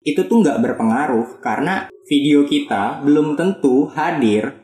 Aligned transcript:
itu 0.00 0.24
tuh 0.24 0.40
nggak 0.40 0.64
berpengaruh 0.64 1.44
karena 1.44 1.92
video 2.08 2.48
kita 2.48 3.04
belum 3.04 3.36
tentu 3.36 3.92
hadir 3.92 4.56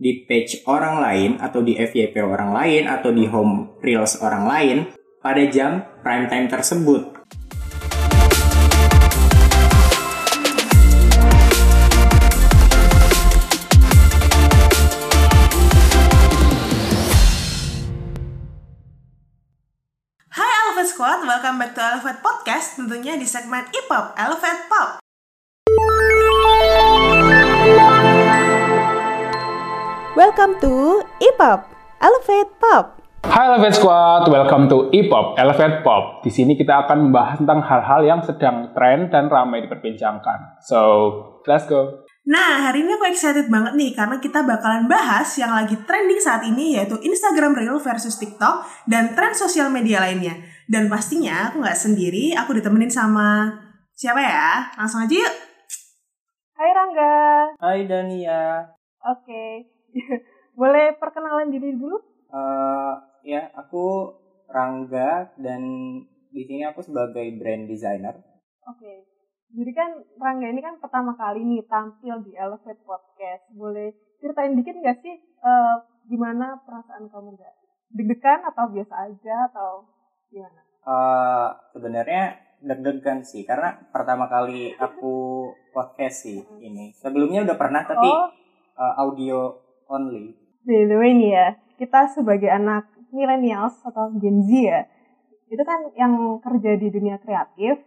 di 0.00 0.24
page 0.24 0.64
orang 0.66 0.98
lain 0.98 1.30
atau 1.38 1.60
di 1.60 1.76
FYP 1.76 2.18
orang 2.24 2.56
lain 2.56 2.88
atau 2.88 3.12
di 3.12 3.28
home 3.28 3.78
reels 3.84 4.18
orang 4.18 4.44
lain 4.48 4.78
pada 5.20 5.44
jam 5.46 5.84
prime 6.00 6.26
time 6.26 6.48
tersebut. 6.48 7.19
Welcome 21.30 21.62
back 21.62 21.78
to 21.78 21.78
Elevate 21.78 22.18
Podcast, 22.26 22.74
tentunya 22.74 23.14
di 23.14 23.22
segmen 23.22 23.62
E-Pop, 23.70 24.18
Elevate 24.18 24.66
Pop. 24.66 24.98
Welcome 30.18 30.58
to 30.58 31.06
E-Pop, 31.22 31.70
Elevate 32.02 32.50
Pop. 32.58 32.98
Hai 33.22 33.46
Elevate 33.46 33.78
Squad, 33.78 34.26
welcome 34.26 34.66
to 34.66 34.90
E-Pop, 34.90 35.38
Elevate 35.38 35.86
Pop. 35.86 36.26
Di 36.26 36.34
sini 36.34 36.58
kita 36.58 36.82
akan 36.82 36.98
membahas 36.98 37.38
tentang 37.38 37.62
hal-hal 37.62 38.02
yang 38.02 38.20
sedang 38.26 38.74
tren 38.74 39.06
dan 39.06 39.30
ramai 39.30 39.62
diperbincangkan. 39.62 40.58
So, 40.66 40.82
let's 41.46 41.62
go. 41.70 42.10
Nah, 42.26 42.66
hari 42.66 42.82
ini 42.82 42.98
aku 42.98 43.06
excited 43.06 43.46
banget 43.46 43.78
nih 43.78 43.94
karena 43.94 44.18
kita 44.18 44.42
bakalan 44.42 44.90
bahas 44.90 45.30
yang 45.38 45.54
lagi 45.54 45.78
trending 45.86 46.18
saat 46.18 46.42
ini 46.42 46.74
yaitu 46.74 46.98
Instagram 46.98 47.54
Reel 47.54 47.78
versus 47.78 48.18
TikTok 48.18 48.66
dan 48.90 49.14
tren 49.14 49.30
sosial 49.30 49.70
media 49.70 50.02
lainnya. 50.02 50.49
Dan 50.70 50.86
pastinya 50.86 51.50
aku 51.50 51.66
nggak 51.66 51.74
sendiri, 51.74 52.30
aku 52.30 52.54
ditemenin 52.54 52.86
sama 52.86 53.50
siapa 53.90 54.22
ya? 54.22 54.70
Langsung 54.78 55.02
aja 55.02 55.10
yuk. 55.10 55.34
Hai 56.54 56.70
Rangga. 56.70 57.14
Hai 57.58 57.90
Dania, 57.90 58.70
Oke. 59.02 59.66
Boleh 60.60 60.94
perkenalan 60.94 61.50
diri 61.50 61.74
dulu? 61.74 61.98
Eh, 62.30 62.94
ya 63.26 63.50
aku 63.58 64.14
Rangga 64.46 65.34
dan 65.42 65.62
di 66.30 66.42
sini 66.46 66.62
aku 66.62 66.86
sebagai 66.86 67.26
brand 67.34 67.66
designer. 67.66 68.14
Oke. 68.70 69.10
Jadi 69.50 69.74
kan 69.74 69.90
Rangga 70.22 70.54
ini 70.54 70.62
kan 70.62 70.78
pertama 70.78 71.18
kali 71.18 71.42
nih 71.50 71.66
tampil 71.66 72.22
di 72.22 72.30
Elevate 72.38 72.86
Podcast. 72.86 73.42
Boleh 73.58 73.90
ceritain 74.22 74.54
dikit 74.54 74.78
nggak 74.78 75.02
sih 75.02 75.18
eh, 75.18 75.76
gimana 76.06 76.62
perasaan 76.62 77.10
kamu 77.10 77.34
nggak? 77.34 77.54
Deg-degan 77.90 78.46
atau 78.46 78.70
biasa 78.70 78.94
aja 79.10 79.50
atau 79.50 79.98
Eh, 80.80 81.48
sebenarnya 81.76 82.24
deg-degan 82.60 83.24
sih 83.24 83.44
karena 83.44 83.72
pertama 83.88 84.28
kali 84.28 84.72
aku 84.76 85.48
podcast 85.72 86.24
sih 86.28 86.40
ini. 86.60 86.92
Sebelumnya 86.96 87.44
udah 87.44 87.56
pernah 87.56 87.82
tapi 87.84 88.08
Oh, 88.08 88.28
eh, 88.80 88.94
audio 88.96 89.54
only. 89.86 90.36
by 90.60 90.84
the 90.86 90.96
way 90.96 91.12
nih 91.16 91.30
ya, 91.32 91.46
kita 91.80 92.04
sebagai 92.12 92.52
anak 92.52 92.84
millennials 93.10 93.80
atau 93.80 94.12
Gen 94.12 94.44
Z 94.44 94.50
ya, 94.52 94.80
itu 95.48 95.62
kan 95.64 95.88
yang 95.96 96.38
kerja 96.38 96.76
di 96.76 96.92
dunia 96.92 97.16
kreatif, 97.16 97.80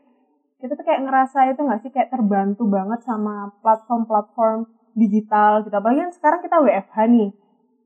kita 0.57 0.73
tuh 0.73 0.83
kayak 0.83 1.05
ngerasa 1.05 1.53
itu 1.53 1.61
nggak 1.61 1.81
sih 1.85 1.91
kayak 1.93 2.09
terbantu 2.09 2.65
banget 2.67 3.05
sama 3.05 3.53
platform-platform 3.61 4.65
digital 4.97 5.61
gitu. 5.63 5.71
Apalagi 5.71 6.01
kan 6.01 6.11
sekarang 6.11 6.39
kita 6.41 6.57
WFH 6.59 6.97
nih, 7.07 7.29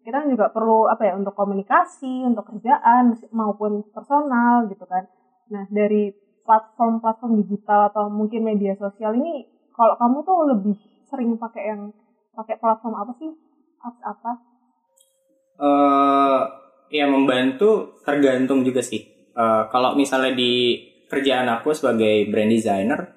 kita 0.07 0.23
juga 0.23 0.47
perlu 0.55 0.87
apa 0.87 1.03
ya 1.03 1.19
untuk 1.19 1.35
komunikasi, 1.35 2.23
untuk 2.23 2.47
kerjaan 2.47 3.11
maupun 3.35 3.83
personal 3.91 4.63
gitu 4.71 4.87
kan. 4.87 5.03
Nah 5.51 5.67
dari 5.67 6.15
platform-platform 6.47 7.43
digital 7.43 7.91
atau 7.91 8.07
mungkin 8.07 8.47
media 8.47 8.71
sosial 8.79 9.19
ini, 9.19 9.43
kalau 9.75 9.99
kamu 9.99 10.23
tuh 10.23 10.37
lebih 10.47 10.79
sering 11.11 11.35
pakai 11.35 11.75
yang 11.75 11.91
pakai 12.31 12.55
platform 12.55 12.95
apa 12.95 13.11
sih? 13.19 13.35
Apps 13.83 14.01
apa? 14.07 14.31
eh 15.57 16.41
ya 16.93 17.09
membantu 17.09 17.99
tergantung 18.05 18.63
juga 18.63 18.79
sih. 18.79 19.03
Eh, 19.35 19.63
kalau 19.67 19.97
misalnya 19.99 20.37
di 20.37 20.77
kerjaan 21.11 21.51
aku 21.51 21.75
sebagai 21.75 22.29
brand 22.31 22.47
designer, 22.53 23.11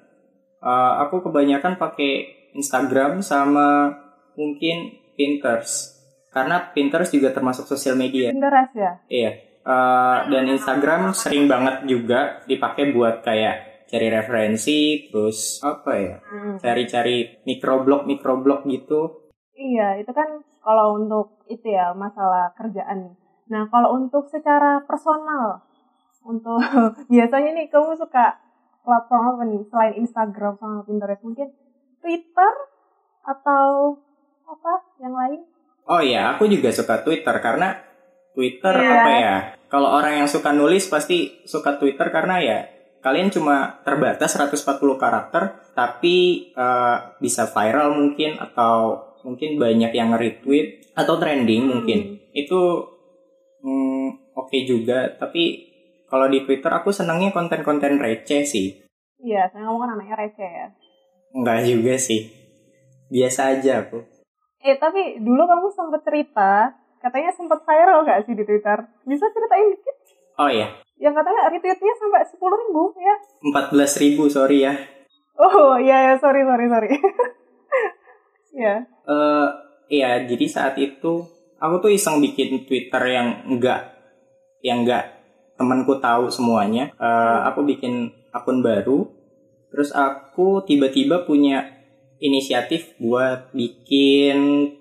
eh, 0.59 0.93
aku 1.07 1.23
kebanyakan 1.23 1.79
pakai 1.79 2.11
Instagram 2.51 3.23
sama 3.23 3.95
mungkin 4.35 4.99
Pinterest. 5.15 6.00
Karena 6.31 6.71
Pinterest 6.71 7.11
juga 7.11 7.35
termasuk 7.35 7.67
sosial 7.67 7.99
media. 7.99 8.31
Pinterest 8.31 8.73
ya? 8.73 8.91
Iya. 9.11 9.31
Eh, 9.61 10.19
dan 10.31 10.43
Instagram 10.49 11.13
sering 11.13 11.45
banget 11.45 11.85
juga 11.85 12.41
dipakai 12.49 12.89
buat 12.95 13.21
kayak 13.21 13.85
cari 13.91 14.07
referensi, 14.07 15.11
terus 15.11 15.59
apa 15.61 15.91
ya? 15.99 16.15
Hmm. 16.23 16.55
Cari-cari 16.57 17.43
microblog 17.43 18.07
microblog 18.07 18.65
gitu. 18.71 19.29
Iya, 19.53 20.01
itu 20.01 20.09
kan 20.15 20.41
kalau 20.63 20.97
untuk 20.97 21.43
itu 21.51 21.67
ya 21.67 21.91
masalah 21.91 22.55
kerjaan. 22.55 23.13
Nah, 23.51 23.67
kalau 23.67 23.99
untuk 23.99 24.31
secara 24.31 24.81
personal, 24.87 25.61
untuk 26.23 26.57
biasanya 27.13 27.51
nih 27.51 27.67
kamu 27.67 27.99
suka 27.99 28.39
platform 28.81 29.37
apa 29.37 29.43
nih 29.45 29.61
selain 29.69 29.93
Instagram 29.99 30.57
sama 30.57 30.81
Pinterest 30.87 31.21
mungkin 31.21 31.53
Twitter 32.01 32.53
atau 33.27 33.99
apa 34.47 34.73
yang 35.03 35.13
lain? 35.13 35.50
Oh 35.91 35.99
iya, 35.99 36.31
aku 36.31 36.47
juga 36.47 36.71
suka 36.71 37.03
Twitter 37.03 37.35
karena 37.43 37.75
Twitter 38.31 38.71
Iya. 38.79 38.91
apa 38.95 39.11
ya? 39.11 39.35
Kalau 39.67 39.91
orang 39.91 40.23
yang 40.23 40.29
suka 40.31 40.55
nulis 40.55 40.87
pasti 40.87 41.43
suka 41.43 41.75
Twitter 41.75 42.07
karena 42.15 42.39
ya 42.39 42.59
kalian 43.03 43.27
cuma 43.27 43.83
terbatas 43.83 44.39
140 44.39 44.95
karakter 44.95 45.59
tapi 45.75 46.47
eh, 46.55 46.97
bisa 47.19 47.43
viral 47.51 47.91
mungkin 47.91 48.39
atau 48.39 49.03
mungkin 49.27 49.59
banyak 49.59 49.91
yang 49.91 50.15
retweet 50.15 50.95
atau 50.95 51.19
trending 51.19 51.67
mungkin. 51.67 52.23
Itu 52.31 52.87
hmm, 53.59 54.31
oke 54.31 54.57
juga, 54.63 55.11
tapi 55.19 55.67
kalau 56.07 56.31
di 56.31 56.43
Twitter 56.47 56.71
aku 56.71 56.95
senangnya 56.95 57.35
konten-konten 57.35 57.99
receh 57.99 58.47
sih. 58.47 58.79
Iya, 59.19 59.47
saya 59.51 59.67
ngomong 59.67 59.91
anaknya 59.91 60.15
receh 60.15 60.49
ya. 60.49 60.67
Enggak 61.35 61.67
juga 61.67 61.95
sih. 61.99 62.31
Biasa 63.11 63.59
aja 63.59 63.87
aku. 63.87 64.10
Eh, 64.61 64.77
tapi 64.77 65.17
dulu 65.17 65.49
kamu 65.49 65.73
sempat 65.73 66.01
cerita, 66.05 66.69
katanya 67.01 67.33
sempat 67.33 67.65
viral 67.65 68.05
gak 68.05 68.29
sih 68.29 68.37
di 68.37 68.45
Twitter? 68.45 68.77
Bisa 69.09 69.25
ceritain 69.33 69.73
dikit? 69.73 69.95
Oh 70.37 70.49
iya, 70.49 70.69
Yang 71.01 71.17
katanya 71.17 71.49
retweetnya 71.49 71.93
sampai 71.97 72.21
10 72.29 72.61
ribu 72.61 72.93
ya? 73.01 73.15
14.000 73.41 74.21
sorry 74.29 74.57
ya. 74.69 74.73
Oh, 75.33 75.73
iya, 75.81 76.13
ya, 76.13 76.13
sorry, 76.21 76.45
sorry, 76.45 76.65
sorry. 76.69 76.89
Iya. 78.51 78.83
eh 78.83 79.47
iya, 79.87 80.27
jadi 80.27 80.43
saat 80.43 80.75
itu 80.75 81.23
aku 81.55 81.75
tuh 81.79 81.87
iseng 81.95 82.19
bikin 82.19 82.67
Twitter 82.67 82.99
yang 83.07 83.47
enggak 83.47 83.95
yang 84.59 84.83
enggak 84.83 85.07
temanku 85.55 85.95
tahu 86.03 86.27
semuanya. 86.27 86.91
Eh, 86.99 87.39
aku 87.47 87.63
bikin 87.63 88.11
akun 88.35 88.59
baru, 88.59 89.07
terus 89.71 89.95
aku 89.95 90.67
tiba-tiba 90.67 91.23
punya 91.23 91.80
inisiatif 92.21 92.95
buat 93.01 93.49
bikin 93.51 94.71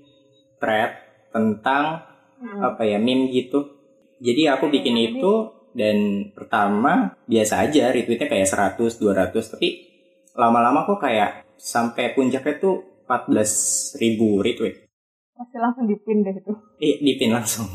thread 0.61 0.93
tentang 1.33 2.07
Hmm. 2.41 2.73
apa 2.73 2.89
ya 2.89 2.97
meme 2.97 3.29
gitu. 3.29 3.69
Jadi 4.17 4.49
aku 4.49 4.73
bikin 4.73 4.97
itu 4.97 5.33
dan 5.77 6.29
pertama 6.33 7.13
biasa 7.29 7.69
aja 7.69 7.93
retweetnya 7.93 8.27
kayak 8.33 8.49
100 8.49 8.97
200 8.97 9.53
tapi 9.53 9.85
lama-lama 10.33 10.89
kok 10.89 11.05
kayak 11.05 11.45
sampai 11.61 12.17
puncaknya 12.17 12.57
tuh 12.57 13.05
14.000 13.05 14.01
ribu 14.01 14.41
retweet. 14.41 14.89
Pasti 15.37 15.57
langsung 15.61 15.85
dipin 15.85 16.25
deh 16.25 16.33
itu. 16.33 16.53
Iya, 16.81 16.97
dipin 17.05 17.33
langsung. 17.37 17.69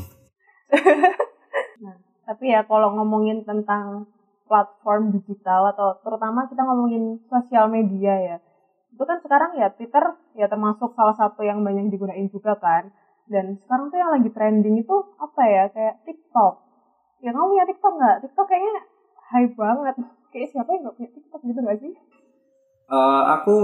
Tapi 2.26 2.44
ya 2.50 2.66
kalau 2.66 2.90
ngomongin 2.98 3.46
tentang 3.46 4.10
platform 4.50 5.14
digital 5.14 5.70
atau 5.70 5.94
terutama 6.02 6.50
kita 6.50 6.62
ngomongin 6.66 7.22
sosial 7.30 7.70
media 7.70 8.14
ya. 8.18 8.36
Itu 8.96 9.04
kan 9.04 9.20
sekarang 9.20 9.60
ya 9.60 9.68
Twitter 9.76 10.16
ya 10.32 10.48
termasuk 10.48 10.96
salah 10.96 11.12
satu 11.12 11.44
yang 11.44 11.60
banyak 11.60 11.92
digunain 11.92 12.32
juga 12.32 12.56
kan. 12.56 12.88
Dan 13.28 13.60
sekarang 13.60 13.92
tuh 13.92 14.00
yang 14.00 14.10
lagi 14.16 14.32
trending 14.32 14.80
itu 14.80 14.96
apa 15.20 15.42
ya 15.44 15.64
kayak 15.68 16.00
TikTok. 16.08 16.54
Ya 17.20 17.36
kamu 17.36 17.52
punya 17.52 17.64
TikTok 17.68 17.92
nggak? 17.92 18.16
TikTok 18.24 18.46
kayaknya 18.48 18.74
hype 19.36 19.54
banget. 19.60 19.94
Kayak 20.32 20.48
siapa 20.48 20.70
yang 20.72 20.80
nggak 20.88 20.96
punya 20.96 21.10
TikTok 21.12 21.40
gitu 21.44 21.60
nggak 21.60 21.78
sih? 21.84 21.92
Eh, 22.86 23.22
aku 23.36 23.56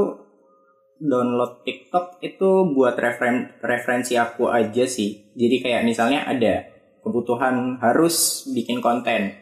download 1.01 1.65
TikTok 1.65 2.21
itu 2.21 2.51
buat 2.77 2.95
referen 3.01 3.57
referensi 3.65 4.21
aku 4.21 4.53
aja 4.53 4.85
sih. 4.85 5.33
Jadi 5.33 5.65
kayak 5.65 5.89
misalnya 5.89 6.29
ada 6.29 6.69
kebutuhan 7.01 7.81
harus 7.81 8.47
bikin 8.53 8.85
konten. 8.85 9.33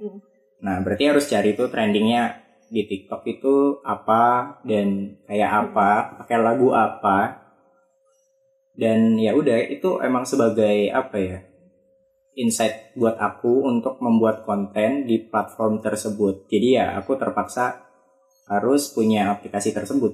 Hmm. 0.00 0.18
Nah, 0.64 0.80
berarti 0.80 1.12
harus 1.12 1.28
cari 1.28 1.52
tuh 1.52 1.68
trendingnya 1.68 2.43
di 2.74 2.82
TikTok 2.90 3.22
itu 3.30 3.78
apa 3.86 4.58
dan 4.66 5.14
kayak 5.30 5.70
apa, 5.70 5.90
pakai 6.18 6.36
lagu 6.42 6.74
apa. 6.74 7.46
Dan 8.74 9.14
ya 9.22 9.38
udah 9.38 9.70
itu 9.70 10.02
emang 10.02 10.26
sebagai 10.26 10.90
apa 10.90 11.18
ya? 11.22 11.38
insight 12.34 12.90
buat 12.98 13.14
aku 13.14 13.62
untuk 13.62 14.02
membuat 14.02 14.42
konten 14.42 15.06
di 15.06 15.22
platform 15.22 15.78
tersebut. 15.78 16.50
Jadi 16.50 16.82
ya 16.82 16.98
aku 16.98 17.14
terpaksa 17.14 17.78
harus 18.50 18.90
punya 18.90 19.32
aplikasi 19.32 19.70
tersebut 19.70 20.12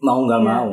mau 0.00 0.18
nggak 0.24 0.42
Iya. 0.42 0.48
mau 0.48 0.68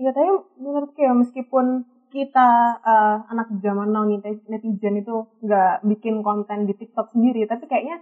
Iya, 0.00 0.10
tapi 0.16 0.30
menurutku 0.56 1.00
ya 1.04 1.12
meskipun 1.12 1.84
kita 2.08 2.48
eh, 2.80 3.16
anak 3.32 3.48
zaman 3.60 3.92
now 3.92 4.04
neti- 4.08 4.42
netizen 4.48 4.96
itu 5.04 5.28
nggak 5.44 5.84
bikin 5.84 6.24
konten 6.24 6.64
di 6.64 6.72
TikTok 6.72 7.12
sendiri, 7.12 7.44
tapi 7.44 7.68
kayaknya 7.68 8.00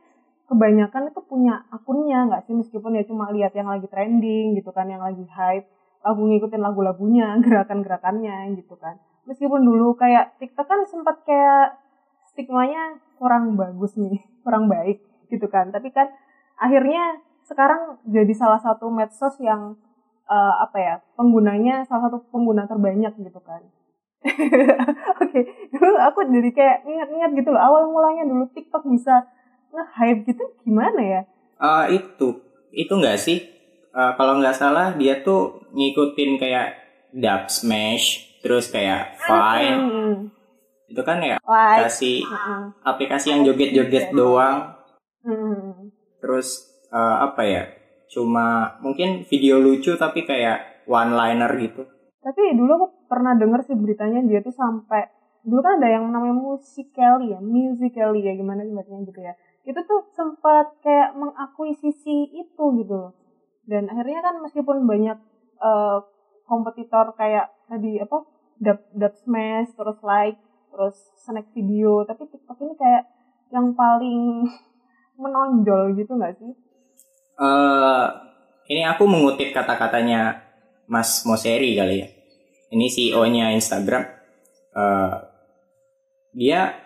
kebanyakan 0.49 1.13
itu 1.13 1.21
punya 1.29 1.69
akunnya 1.69 2.25
nggak 2.25 2.49
sih 2.49 2.57
meskipun 2.57 2.97
ya 2.97 3.05
cuma 3.05 3.29
lihat 3.29 3.53
yang 3.53 3.69
lagi 3.69 3.85
trending 3.87 4.57
gitu 4.57 4.73
kan, 4.73 4.89
yang 4.89 5.05
lagi 5.05 5.29
hype, 5.29 5.69
lagu 6.01 6.25
ngikutin 6.25 6.63
lagu-lagunya, 6.65 7.37
gerakan-gerakannya 7.45 8.57
gitu 8.57 8.75
kan. 8.81 8.97
Meskipun 9.29 9.61
dulu 9.61 9.93
kayak 10.01 10.41
TikTok 10.41 10.65
kan 10.65 10.81
sempat 10.89 11.21
kayak 11.29 11.77
stigmanya 12.33 12.97
kurang 13.21 13.61
bagus 13.61 13.95
nih, 14.01 14.25
kurang 14.45 14.73
baik 14.73 15.05
gitu 15.29 15.47
kan. 15.53 15.69
Tapi 15.69 15.93
kan 15.93 16.09
akhirnya 16.57 17.21
sekarang 17.45 18.01
jadi 18.09 18.33
salah 18.33 18.61
satu 18.61 18.89
medsos 18.89 19.37
yang 19.45 19.77
eh, 20.29 20.55
apa 20.65 20.77
ya 20.81 20.95
penggunanya 21.13 21.85
salah 21.85 22.09
satu 22.09 22.25
pengguna 22.33 22.65
terbanyak 22.65 23.13
gitu 23.21 23.41
kan. 23.45 23.61
Oke, 25.23 25.41
dulu 25.71 25.95
aku 25.95 26.27
jadi 26.27 26.51
kayak 26.51 26.77
ingat-ingat 26.89 27.31
gitu 27.39 27.55
loh 27.55 27.63
awal 27.63 27.87
mulanya 27.87 28.27
dulu 28.27 28.51
TikTok 28.51 28.83
bisa 28.91 29.29
nge-hype 29.73 30.21
gitu 30.29 30.45
gimana 30.65 31.01
ya? 31.01 31.21
Eh, 31.59 31.85
itu 31.99 32.29
itu 32.73 32.93
nggak 32.93 33.19
sih 33.19 33.59
Eh, 33.89 34.13
kalau 34.15 34.39
nggak 34.39 34.55
salah 34.55 34.95
dia 34.95 35.25
tuh 35.27 35.65
ngikutin 35.75 36.39
kayak 36.39 36.77
dub 37.11 37.51
smash 37.51 38.39
terus 38.45 38.71
kayak 38.71 39.17
Vine 39.27 39.75
Hmm. 39.75 40.15
itu 40.87 41.03
kan 41.03 41.19
ya 41.19 41.41
Like, 41.43 41.83
aplikasi 41.83 42.23
Heeh. 42.23 42.63
aplikasi 42.85 43.27
yang 43.35 43.43
joget-joget 43.43 44.15
doang 44.15 44.77
Hmm. 45.27 45.91
terus 46.23 46.69
eh, 46.95 47.17
apa 47.27 47.43
ya 47.43 47.65
cuma 48.07 48.79
mungkin 48.79 49.27
video 49.27 49.59
lucu 49.59 49.99
tapi 49.99 50.23
kayak 50.23 50.87
one 50.87 51.17
liner 51.19 51.51
gitu 51.59 51.83
Tapi 52.23 52.55
dulu 52.55 52.71
aku 52.79 52.87
pernah 53.11 53.35
denger 53.35 53.67
sih 53.67 53.75
beritanya 53.75 54.21
dia 54.23 54.45
tuh 54.45 54.53
sampai 54.53 55.11
dulu 55.43 55.59
kan 55.59 55.81
ada 55.81 55.89
yang 55.91 56.07
namanya 56.13 56.37
Musical.ly 56.37 57.35
ya, 57.35 57.41
Musical.ly 57.41 58.21
ya 58.21 58.33
gimana 58.37 58.63
sih 58.63 58.75
gitu 58.77 59.21
ya. 59.23 59.33
Itu 59.69 59.81
tuh 59.85 60.09
sempat 60.17 60.81
kayak 60.81 61.13
mengakuisisi 61.13 62.33
itu 62.33 62.65
gitu. 62.81 63.13
Dan 63.69 63.93
akhirnya 63.93 64.25
kan 64.25 64.41
meskipun 64.41 64.89
banyak 64.89 65.19
eh, 65.61 65.99
kompetitor 66.49 67.13
kayak 67.21 67.53
tadi 67.69 68.01
apa 68.01 68.25
dub, 68.57 68.81
dub 68.97 69.15
smash 69.21 69.69
terus 69.77 70.01
like 70.01 70.41
terus 70.73 70.97
snack 71.21 71.53
video 71.53 72.01
tapi 72.09 72.25
TikTok 72.25 72.57
ini 72.65 72.75
kayak 72.81 73.05
yang 73.53 73.77
paling 73.77 74.49
menonjol 75.23 75.93
gitu 75.93 76.17
nggak 76.17 76.33
sih? 76.41 76.53
eh 77.39 78.07
ini 78.73 78.83
aku 78.89 79.05
mengutip 79.05 79.53
kata-katanya 79.53 80.41
Mas 80.89 81.23
Moseri 81.29 81.77
kali 81.77 82.03
ya 82.03 82.09
ini 82.73 82.89
CEO-nya 82.89 83.53
Instagram 83.55 84.19
Eh, 84.79 85.17
dia 86.39 86.79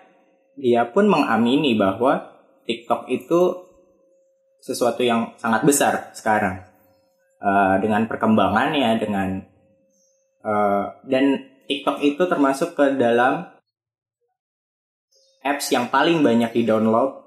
dia 0.56 0.82
pun 0.88 1.04
mengamini 1.12 1.76
bahwa 1.76 2.31
TikTok 2.64 3.10
itu 3.10 3.40
sesuatu 4.62 5.02
yang 5.02 5.34
sangat 5.38 5.66
besar 5.66 6.14
sekarang. 6.14 6.62
Eh, 7.42 7.76
dengan 7.82 8.06
perkembangannya 8.06 9.02
dengan 9.02 9.42
eh, 10.42 10.84
dan 11.06 11.24
TikTok 11.66 11.98
itu 12.02 12.22
termasuk 12.26 12.78
ke 12.78 12.94
dalam 12.94 13.50
apps 15.42 15.74
yang 15.74 15.90
paling 15.90 16.22
banyak 16.22 16.54
di 16.54 16.62
download 16.62 17.18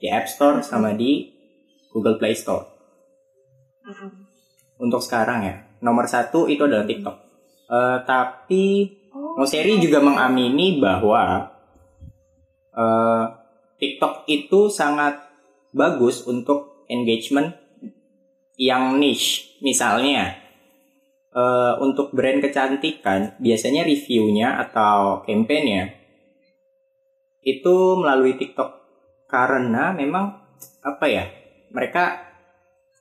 di 0.00 0.08
App 0.08 0.28
Store 0.28 0.64
sama 0.64 0.96
di 0.96 1.28
Google 1.92 2.16
Play 2.16 2.32
Store. 2.32 2.64
Untuk 4.80 5.04
sekarang 5.04 5.44
ya. 5.44 5.56
Nomor 5.84 6.08
satu 6.08 6.48
itu 6.48 6.64
adalah 6.64 6.88
TikTok. 6.88 7.16
Eh, 7.68 7.98
tapi 8.08 8.64
Oh, 9.10 9.34
Moseri 9.42 9.82
juga 9.82 9.98
mengamini 9.98 10.78
bahwa 10.78 11.50
eh, 12.70 13.24
TikTok 13.80 14.28
itu 14.28 14.68
sangat 14.68 15.18
bagus 15.72 16.28
untuk 16.28 16.84
engagement 16.86 17.56
yang 18.60 19.00
niche. 19.00 19.56
Misalnya, 19.64 20.36
eh, 21.32 21.74
untuk 21.80 22.12
brand 22.12 22.44
kecantikan, 22.44 23.40
biasanya 23.40 23.88
reviewnya 23.88 24.60
atau 24.60 25.24
campaignnya 25.24 25.96
itu 27.40 27.96
melalui 27.96 28.36
TikTok 28.36 28.68
karena 29.24 29.96
memang 29.96 30.44
apa 30.84 31.06
ya 31.08 31.24
mereka 31.72 32.20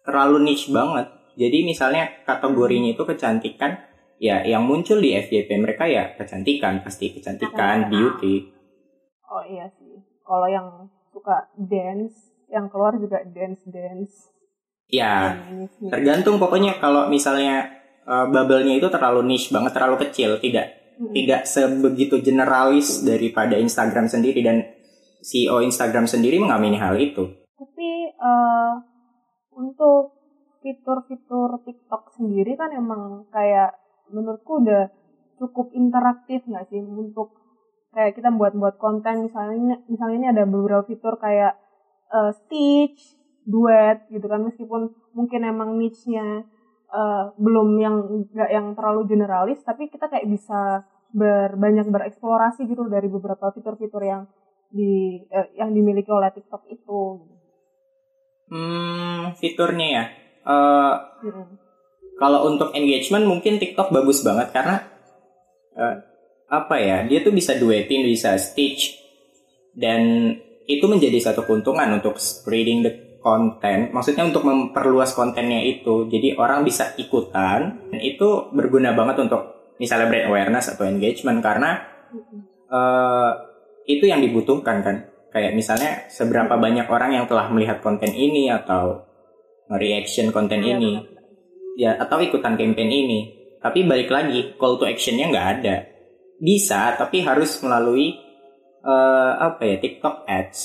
terlalu 0.07 0.47
niche 0.47 0.71
banget. 0.71 1.11
Jadi 1.35 1.63
misalnya 1.63 2.23
kategorinya 2.23 2.95
itu 2.95 3.03
kecantikan, 3.03 3.79
ya 4.19 4.43
yang 4.43 4.67
muncul 4.67 4.99
di 4.99 5.15
FYP 5.15 5.59
mereka 5.59 5.87
ya 5.87 6.15
kecantikan 6.15 6.83
pasti 6.83 7.15
kecantikan, 7.15 7.87
beauty. 7.87 8.47
Oh 9.29 9.43
iya. 9.47 9.67
Kalau 10.29 10.45
yang 10.45 10.85
suka 11.09 11.49
dance, 11.57 12.13
yang 12.53 12.69
keluar 12.69 12.93
juga 13.01 13.25
dance 13.25 13.65
dance. 13.65 14.29
Ya, 14.89 15.37
tergantung 15.89 16.37
pokoknya 16.37 16.77
kalau 16.77 17.09
misalnya 17.09 17.65
eh, 18.05 18.25
bubble-nya 18.29 18.77
itu 18.77 18.89
terlalu 18.93 19.25
niche 19.25 19.49
banget, 19.49 19.73
terlalu 19.73 20.05
kecil, 20.05 20.37
tidak 20.37 20.77
tidak 20.99 21.47
sebegitu 21.47 22.19
generalis 22.21 23.01
daripada 23.07 23.55
Instagram 23.55 24.05
sendiri 24.05 24.43
dan 24.45 24.67
CEO 25.23 25.63
Instagram 25.65 26.05
sendiri 26.05 26.37
mengamini 26.37 26.77
hal 26.77 26.93
itu. 26.99 27.25
Tapi 27.57 27.89
eh, 28.13 28.73
untuk 29.57 30.19
fitur-fitur 30.61 31.63
TikTok 31.63 32.15
sendiri 32.19 32.53
kan 32.59 32.69
emang 32.75 33.25
kayak 33.31 33.79
menurutku 34.11 34.59
udah 34.61 34.91
cukup 35.39 35.71
interaktif 35.71 36.43
nggak 36.43 36.67
sih 36.67 36.83
untuk 36.83 37.31
kayak 37.93 38.13
kita 38.17 38.29
buat-buat 38.29 38.77
konten 38.77 39.25
misalnya 39.25 39.81
misalnya 39.89 40.15
ini 40.15 40.27
ada 40.29 40.43
beberapa 40.45 40.85
fitur 40.85 41.17
kayak 41.17 41.57
eh, 42.13 42.31
stitch, 42.37 43.17
duet 43.49 44.05
gitu 44.13 44.25
kan 44.29 44.45
meskipun 44.45 44.93
mungkin 45.17 45.41
emang 45.41 45.77
niche-nya 45.81 46.45
eh, 46.93 47.25
belum 47.37 47.69
yang 47.81 47.95
nggak 48.29 48.51
yang 48.53 48.67
terlalu 48.77 49.09
generalis 49.09 49.59
tapi 49.65 49.89
kita 49.89 50.05
kayak 50.05 50.29
bisa 50.29 50.85
ber, 51.09 51.57
banyak 51.57 51.89
bereksplorasi 51.89 52.69
gitu 52.69 52.85
dari 52.85 53.09
beberapa 53.09 53.49
fitur-fitur 53.49 54.05
yang 54.05 54.29
di 54.69 55.25
eh, 55.33 55.49
yang 55.57 55.73
dimiliki 55.73 56.13
oleh 56.13 56.29
TikTok 56.29 56.69
itu. 56.69 57.01
Hmm, 58.49 59.33
fiturnya 59.37 59.87
ya. 59.89 60.05
Mm. 60.49 61.45
kalau 62.17 62.49
untuk 62.49 62.73
engagement 62.73 63.21
mungkin 63.27 63.61
TikTok 63.61 63.93
bagus 63.93 64.25
banget 64.25 64.49
karena 64.49 64.81
eh, 65.77 66.08
apa 66.49 66.75
ya 66.81 67.05
dia 67.05 67.21
tuh 67.21 67.29
bisa 67.29 67.53
duetin 67.55 68.03
bisa 68.09 68.33
stitch 68.41 68.97
dan 69.77 70.33
itu 70.69 70.85
menjadi 70.85 71.17
satu 71.17 71.45
keuntungan 71.49 71.89
untuk 71.97 72.17
spreading 72.21 72.85
the 72.85 72.93
content 73.19 73.91
maksudnya 73.91 74.23
untuk 74.25 74.47
memperluas 74.47 75.11
kontennya 75.17 75.59
itu. 75.65 76.07
Jadi 76.07 76.37
orang 76.39 76.63
bisa 76.63 76.95
ikutan 76.95 77.89
dan 77.91 77.99
itu 77.99 78.49
berguna 78.55 78.95
banget 78.95 79.27
untuk 79.27 79.73
misalnya 79.81 80.07
brand 80.07 80.27
awareness 80.31 80.71
atau 80.71 80.87
engagement 80.87 81.41
karena 81.43 81.83
eh, 82.69 83.31
itu 83.89 84.05
yang 84.07 84.23
dibutuhkan 84.23 84.85
kan. 84.85 84.97
Kayak 85.29 85.53
misalnya 85.53 86.09
seberapa 86.09 86.57
banyak 86.57 86.89
orang 86.89 87.13
yang 87.13 87.25
telah 87.29 87.49
melihat 87.53 87.85
konten 87.85 88.09
ini 88.09 88.49
atau 88.49 89.05
reaction 89.69 90.33
konten 90.33 90.65
Iya, 90.65 90.81
ini. 90.81 90.91
ya 91.77 91.91
atau 92.01 92.17
ikutan 92.17 92.57
campaign 92.57 92.89
ini. 92.89 93.19
Tapi 93.59 93.83
balik 93.85 94.09
lagi 94.09 94.55
call 94.55 94.79
to 94.79 94.87
actionnya 94.87 95.29
nggak 95.29 95.47
ada 95.59 95.98
bisa 96.39 96.95
tapi 96.95 97.21
harus 97.21 97.59
melalui 97.59 98.15
eh, 98.81 99.31
apa 99.35 99.61
ya 99.67 99.75
TikTok 99.77 100.23
ads. 100.25 100.59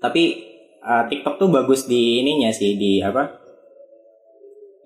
Tapi 0.00 0.22
eh, 0.80 1.04
TikTok 1.12 1.36
tuh 1.36 1.48
bagus 1.52 1.84
di 1.84 2.24
ininya 2.24 2.50
sih 2.50 2.74
di 2.74 3.04
apa? 3.04 3.36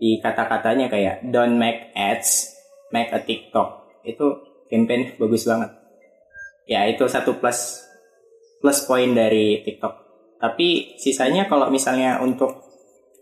Di 0.00 0.18
kata-katanya 0.18 0.90
kayak 0.90 1.30
don't 1.30 1.56
make 1.56 1.94
ads 1.94 2.50
make 2.90 3.14
a 3.14 3.23
TikTok. 3.23 4.02
Itu 4.02 4.42
campaign 4.66 5.14
bagus 5.16 5.47
banget. 5.47 5.70
Ya 6.66 6.87
itu 6.90 7.06
satu 7.06 7.38
plus 7.38 7.87
plus 8.61 8.85
poin 8.85 9.14
dari 9.14 9.62
TikTok. 9.62 9.94
Tapi 10.40 10.97
sisanya 10.97 11.47
kalau 11.47 11.70
misalnya 11.70 12.18
untuk 12.18 12.64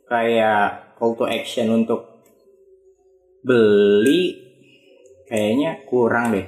kayak 0.09 0.97
call 0.97 1.15
to 1.15 1.27
action 1.29 1.71
untuk 1.71 2.25
beli 3.45 4.48
kayaknya 5.29 5.85
kurang 5.87 6.35
deh 6.35 6.47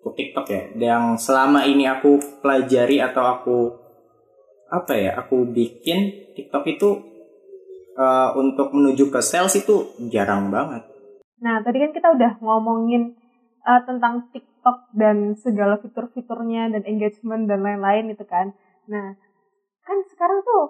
untuk 0.00 0.14
TikTok 0.14 0.46
ya. 0.46 0.62
Yang 0.78 1.26
selama 1.26 1.66
ini 1.66 1.90
aku 1.90 2.22
pelajari 2.44 3.02
atau 3.02 3.24
aku 3.26 3.58
apa 4.70 4.92
ya, 4.94 5.10
aku 5.18 5.48
bikin 5.50 6.32
TikTok 6.38 6.64
itu 6.70 6.90
eh, 7.98 8.30
untuk 8.38 8.70
menuju 8.70 9.10
ke 9.10 9.18
sales 9.18 9.56
itu 9.58 9.96
jarang 10.12 10.52
banget. 10.54 10.86
Nah, 11.42 11.60
tadi 11.60 11.82
kan 11.82 11.92
kita 11.92 12.08
udah 12.16 12.32
ngomongin 12.40 13.12
uh, 13.66 13.82
tentang 13.84 14.30
TikTok 14.32 14.94
dan 14.96 15.34
segala 15.36 15.76
fitur-fiturnya 15.82 16.72
dan 16.72 16.82
engagement 16.86 17.44
dan 17.50 17.60
lain-lain 17.60 18.14
itu 18.14 18.24
kan. 18.24 18.54
Nah, 18.88 19.18
kan 19.84 19.98
sekarang 20.08 20.40
tuh 20.46 20.64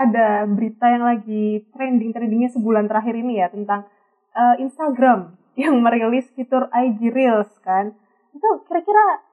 ada 0.00 0.48
berita 0.48 0.88
yang 0.88 1.04
lagi 1.04 1.68
trending 1.76 2.16
trendingnya 2.16 2.48
sebulan 2.48 2.88
terakhir 2.88 3.20
ini 3.20 3.44
ya 3.44 3.52
tentang 3.52 3.84
uh, 4.32 4.56
Instagram 4.56 5.36
yang 5.58 5.78
merilis 5.82 6.30
fitur 6.34 6.70
IG 6.70 7.10
Reels 7.10 7.50
kan 7.62 7.94
itu 8.30 8.48
kira-kira 8.66 9.30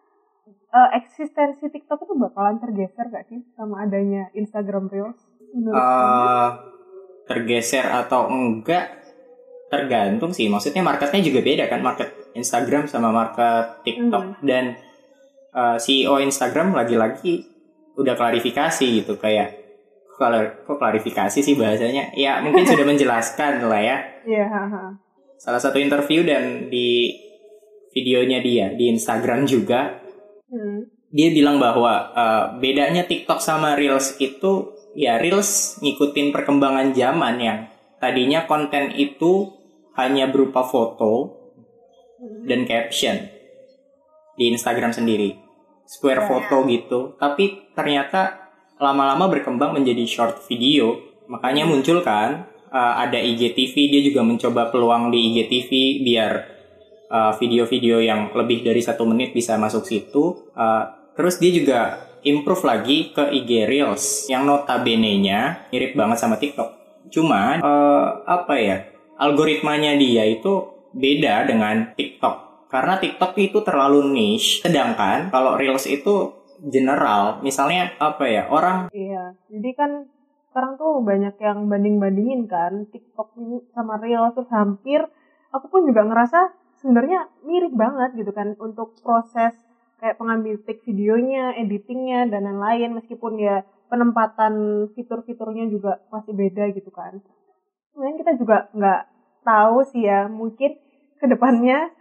uh, 0.74 0.90
eksistensi 0.98 1.70
TikTok 1.70 2.08
itu 2.08 2.14
bakalan 2.18 2.58
tergeser 2.58 3.08
gak 3.10 3.26
sih 3.30 3.42
sama 3.54 3.86
adanya 3.86 4.30
Instagram 4.34 4.90
Reels? 4.90 5.20
Uh, 5.54 6.50
tergeser 7.30 7.86
atau 7.88 8.28
enggak 8.28 8.98
tergantung 9.68 10.32
sih. 10.32 10.48
Maksudnya 10.48 10.84
marketnya 10.84 11.22
juga 11.24 11.40
beda 11.44 11.66
kan, 11.68 11.84
market 11.84 12.10
Instagram 12.36 12.88
sama 12.88 13.12
market 13.12 13.84
TikTok 13.84 14.24
hmm. 14.24 14.44
dan 14.44 14.80
uh, 15.52 15.78
CEO 15.80 16.20
Instagram 16.24 16.76
lagi-lagi 16.76 17.48
udah 17.98 18.14
klarifikasi 18.14 18.86
gitu 19.02 19.18
kayak 19.18 19.58
kalau 20.22 20.46
kok 20.66 20.78
klarifikasi 20.78 21.42
sih 21.42 21.58
bahasanya 21.58 22.14
ya 22.14 22.42
mungkin 22.46 22.66
sudah 22.66 22.86
menjelaskan 22.92 23.66
lah 23.66 23.82
ya. 23.82 23.98
Iya. 24.28 24.46
Yeah, 24.46 25.07
Salah 25.38 25.62
satu 25.62 25.78
interview 25.78 26.26
dan 26.26 26.68
di 26.68 27.14
videonya 27.94 28.42
dia 28.42 28.74
di 28.74 28.90
Instagram 28.94 29.46
juga 29.46 30.08
Hmm. 30.48 30.88
Dia 31.12 31.32
bilang 31.32 31.60
bahwa 31.60 32.12
uh, 32.12 32.46
bedanya 32.60 33.04
TikTok 33.08 33.40
sama 33.40 33.76
Reels 33.76 34.20
itu 34.20 34.76
ya 34.96 35.20
Reels 35.20 35.80
ngikutin 35.84 36.32
perkembangan 36.32 36.92
zaman 36.96 37.36
yang 37.40 37.60
tadinya 38.00 38.48
konten 38.48 38.96
itu 38.96 39.52
hanya 39.96 40.30
berupa 40.30 40.64
foto 40.64 41.36
dan 42.48 42.64
caption 42.68 43.28
di 44.36 44.52
Instagram 44.52 44.92
sendiri. 44.96 45.36
Square 45.88 46.24
ya, 46.24 46.28
foto 46.28 46.58
ya. 46.64 46.68
gitu. 46.76 47.00
Tapi 47.16 47.72
ternyata 47.76 48.52
lama-lama 48.80 49.32
berkembang 49.32 49.76
menjadi 49.76 50.04
short 50.08 50.44
video. 50.48 50.96
Makanya 51.28 51.68
muncul 51.68 52.04
kan 52.04 52.48
uh, 52.78 52.94
ada 53.02 53.18
IGTV 53.18 53.74
dia 53.90 54.02
juga 54.06 54.22
mencoba 54.22 54.70
peluang 54.70 55.10
di 55.10 55.34
IGTV 55.34 55.72
biar 56.06 56.34
Uh, 57.08 57.32
video-video 57.40 58.04
uh, 58.04 58.04
yang 58.04 58.22
lebih 58.36 58.68
dari 58.68 58.84
satu 58.84 59.08
menit 59.08 59.32
bisa 59.32 59.56
masuk 59.56 59.88
situ. 59.88 60.52
Uh, 60.52 60.92
terus 61.16 61.40
dia 61.40 61.56
juga 61.56 61.80
improve 62.28 62.68
lagi 62.68 63.16
ke 63.16 63.32
IG 63.32 63.64
Reels 63.64 64.28
yang 64.28 64.44
notabene-nya 64.44 65.72
mirip 65.72 65.96
banget 65.96 66.20
sama 66.20 66.36
TikTok. 66.36 66.68
Cuman 67.08 67.64
uh, 67.64 68.28
apa 68.28 68.60
ya? 68.60 68.78
Algoritmanya 69.24 69.96
dia 69.96 70.28
itu 70.28 70.68
beda 70.92 71.48
dengan 71.48 71.96
TikTok. 71.96 72.68
Karena 72.68 73.00
TikTok 73.00 73.40
itu 73.40 73.64
terlalu 73.64 74.04
niche, 74.12 74.68
sedangkan 74.68 75.32
kalau 75.32 75.56
Reels 75.56 75.88
itu 75.88 76.36
general. 76.60 77.40
Misalnya 77.40 77.96
apa 78.04 78.28
ya? 78.28 78.52
Orang 78.52 78.92
Iya. 78.92 79.32
Jadi 79.48 79.70
kan 79.80 80.12
sekarang 80.58 80.74
tuh 80.82 81.06
banyak 81.06 81.38
yang 81.38 81.70
banding-bandingin 81.70 82.50
kan 82.50 82.90
TikTok 82.90 83.30
sama 83.78 84.02
Reels 84.02 84.34
terus 84.34 84.50
hampir 84.50 85.06
aku 85.54 85.70
pun 85.70 85.86
juga 85.86 86.02
ngerasa 86.02 86.50
sebenarnya 86.82 87.30
mirip 87.46 87.78
banget 87.78 88.18
gitu 88.18 88.34
kan 88.34 88.58
untuk 88.58 88.98
proses 89.06 89.54
kayak 90.02 90.18
pengambil 90.18 90.58
take 90.66 90.82
videonya, 90.82 91.54
editingnya 91.62 92.26
dan 92.34 92.50
lain-lain 92.50 92.98
meskipun 92.98 93.38
ya 93.38 93.70
penempatan 93.86 94.90
fitur-fiturnya 94.98 95.70
juga 95.70 96.02
masih 96.10 96.34
beda 96.34 96.74
gitu 96.74 96.90
kan. 96.90 97.22
Kemudian 97.94 98.18
kita 98.18 98.34
juga 98.42 98.74
nggak 98.74 99.02
tahu 99.46 99.86
sih 99.94 100.10
ya 100.10 100.26
mungkin 100.26 100.74
ke 101.22 101.26
depannya 101.30 101.94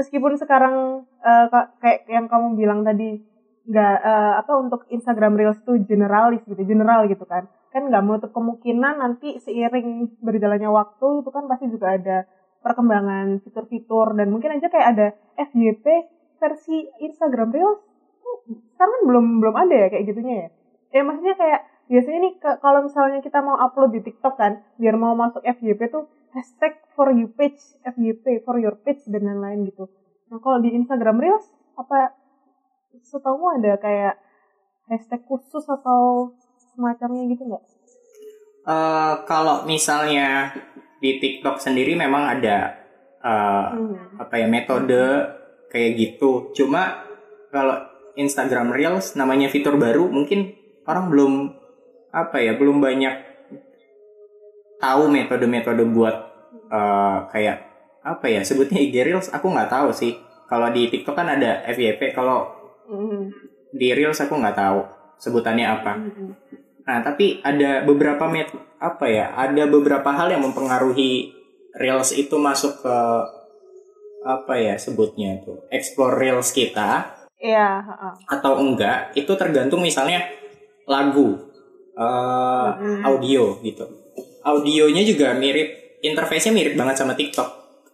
meskipun 0.00 0.32
sekarang 0.40 1.04
uh, 1.20 1.76
kayak 1.84 2.08
yang 2.08 2.24
kamu 2.24 2.56
bilang 2.56 2.88
tadi 2.88 3.20
nggak 3.68 3.96
uh, 4.00 4.40
apa 4.40 4.52
untuk 4.56 4.88
Instagram 4.88 5.36
Reels 5.36 5.60
itu 5.60 5.76
generalis 5.84 6.40
gitu 6.48 6.64
general 6.64 7.04
gitu 7.04 7.28
kan 7.28 7.44
kan 7.78 7.86
nggak 7.86 8.02
menutup 8.02 8.30
kemungkinan 8.34 8.98
nanti 8.98 9.38
seiring 9.38 10.18
berjalannya 10.18 10.66
waktu 10.66 11.22
itu 11.22 11.30
kan 11.30 11.46
pasti 11.46 11.70
juga 11.70 11.94
ada 11.94 12.26
perkembangan 12.58 13.38
fitur-fitur 13.46 14.18
dan 14.18 14.34
mungkin 14.34 14.58
aja 14.58 14.66
kayak 14.66 14.88
ada 14.98 15.06
FYP 15.38 15.86
versi 16.42 16.90
Instagram 16.98 17.54
Reels. 17.54 17.78
Sekarang 18.74 18.90
kan 18.98 19.02
belum 19.06 19.26
belum 19.38 19.54
ada 19.54 19.74
ya 19.74 19.88
kayak 19.94 20.04
gitunya 20.10 20.34
ya? 20.34 20.48
Ya 20.98 21.02
maksudnya 21.06 21.38
kayak 21.38 21.60
biasanya 21.86 22.18
nih 22.26 22.34
kalau 22.58 22.80
misalnya 22.82 23.20
kita 23.22 23.38
mau 23.40 23.54
upload 23.56 23.94
di 23.94 24.00
TikTok 24.02 24.34
kan 24.34 24.66
biar 24.76 24.98
mau 24.98 25.14
masuk 25.14 25.46
FYP 25.46 25.86
tuh 25.88 26.10
hashtag 26.34 26.76
for 26.98 27.14
you 27.14 27.30
page 27.30 27.62
FYP 27.86 28.42
for 28.42 28.58
your 28.58 28.74
page 28.82 29.06
dan 29.06 29.22
lain-lain 29.22 29.70
gitu. 29.70 29.86
Nah 30.28 30.42
kalau 30.42 30.58
di 30.58 30.74
Instagram 30.74 31.22
Reels 31.22 31.46
apa 31.78 32.12
setahu 32.98 33.54
ada 33.54 33.78
kayak 33.78 34.18
hashtag 34.90 35.22
khusus 35.28 35.62
atau 35.68 36.34
semacamnya 36.78 37.26
gitu 37.34 37.42
nggak? 37.50 37.64
Uh, 38.62 39.14
kalau 39.26 39.66
misalnya 39.66 40.54
di 41.02 41.18
TikTok 41.18 41.58
sendiri 41.58 41.98
memang 41.98 42.38
ada 42.38 42.78
uh, 43.18 43.74
hmm. 43.74 44.22
apa 44.22 44.34
ya 44.38 44.46
metode 44.46 45.02
kayak 45.74 45.98
gitu. 45.98 46.54
Cuma 46.54 47.02
kalau 47.50 47.82
Instagram 48.14 48.70
Reels 48.70 49.18
namanya 49.18 49.50
fitur 49.50 49.74
baru 49.74 50.06
mungkin 50.06 50.54
orang 50.86 51.10
belum 51.10 51.32
apa 52.14 52.38
ya 52.38 52.54
belum 52.54 52.78
banyak 52.78 53.14
tahu 54.78 55.10
metode-metode 55.10 55.82
buat 55.90 56.16
uh, 56.70 57.26
kayak 57.34 57.66
apa 58.06 58.26
ya 58.30 58.40
sebutnya 58.46 58.78
IG 58.78 58.94
Reels 59.02 59.28
aku 59.34 59.50
nggak 59.50 59.70
tahu 59.70 59.90
sih. 59.90 60.14
Kalau 60.48 60.72
di 60.72 60.88
TikTok 60.88 61.12
kan 61.12 61.28
ada 61.28 61.60
FYP, 61.68 62.16
kalau 62.16 62.48
hmm. 62.88 63.28
di 63.68 63.92
Reels 63.92 64.16
aku 64.16 64.32
nggak 64.32 64.56
tahu 64.56 64.80
sebutannya 65.20 65.66
apa. 65.68 65.92
Hmm. 65.98 66.32
Nah, 66.88 67.04
tapi 67.04 67.44
ada 67.44 67.84
beberapa 67.84 68.24
met 68.32 68.48
apa 68.80 69.04
ya? 69.12 69.36
Ada 69.36 69.68
beberapa 69.68 70.08
hal 70.08 70.32
yang 70.32 70.40
mempengaruhi 70.40 71.36
Reels 71.76 72.16
itu 72.16 72.40
masuk 72.40 72.80
ke 72.80 72.96
apa 74.24 74.58
ya 74.58 74.74
sebutnya 74.80 75.38
itu 75.38 75.52
explore 75.68 76.16
Reels 76.16 76.50
kita. 76.56 77.12
Iya. 77.36 77.84
Uh. 77.84 78.16
Atau 78.24 78.56
enggak? 78.56 79.12
Itu 79.12 79.36
tergantung 79.36 79.84
misalnya 79.84 80.24
lagu, 80.88 81.36
uh, 81.92 82.72
mm-hmm. 82.72 83.04
audio 83.04 83.60
gitu. 83.60 83.84
Audionya 84.40 85.04
juga 85.04 85.36
mirip, 85.36 86.00
interface-nya 86.00 86.56
mirip 86.56 86.72
banget 86.72 87.04
sama 87.04 87.12
TikTok. 87.12 87.48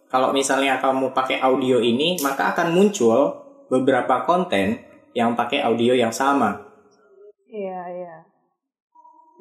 Kalau 0.07 0.31
misalnya 0.31 0.79
kamu 0.79 1.11
pakai 1.11 1.43
audio 1.43 1.83
ini, 1.83 2.15
maka 2.23 2.55
akan 2.55 2.71
muncul 2.71 3.43
beberapa 3.67 4.23
konten 4.23 4.79
yang 5.11 5.35
pakai 5.35 5.67
audio 5.67 5.91
yang 5.91 6.15
sama. 6.15 6.63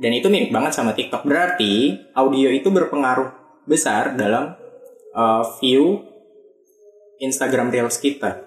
Iya, 0.05 0.13
iya. 0.13 0.21
Dan 0.21 0.21
itu 0.21 0.29
mirip 0.29 0.51
banget 0.53 0.73
sama 0.77 0.93
TikTok. 0.93 1.25
Berarti 1.25 1.97
audio 2.13 2.53
itu 2.53 2.69
berpengaruh 2.69 3.33
besar 3.65 4.13
dalam 4.13 4.53
uh, 5.17 5.43
view 5.57 6.05
Instagram 7.25 7.73
Reels 7.73 7.97
kita. 7.97 8.45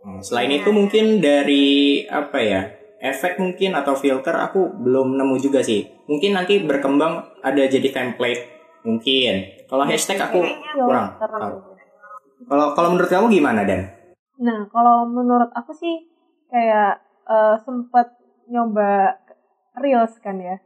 Hmm, 0.00 0.24
selain 0.24 0.48
itu 0.48 0.72
mungkin 0.72 1.20
dari 1.20 2.00
apa 2.08 2.40
ya 2.40 2.62
efek 3.04 3.36
mungkin 3.36 3.76
atau 3.76 3.92
filter 4.00 4.32
aku 4.32 4.80
belum 4.80 5.20
nemu 5.20 5.36
juga 5.36 5.60
sih. 5.60 5.84
Mungkin 6.08 6.32
nanti 6.32 6.64
berkembang 6.64 7.36
ada 7.44 7.62
jadi 7.68 7.92
template 7.92 8.48
mungkin. 8.88 9.68
Kalau 9.68 9.84
hashtag 9.84 10.16
aku 10.24 10.40
kurang 10.72 11.20
tahu. 11.20 11.76
Kalau 12.48 12.72
kalau 12.72 12.88
menurut 12.96 13.10
kamu 13.12 13.28
gimana 13.28 13.68
Dan? 13.68 13.92
Nah 14.40 14.64
kalau 14.72 15.04
menurut 15.04 15.52
aku 15.52 15.76
sih 15.76 16.08
kayak 16.48 17.04
uh, 17.28 17.60
sempet 17.60 18.08
nyoba 18.48 19.20
reels 19.76 20.16
kan 20.24 20.40
ya 20.40 20.56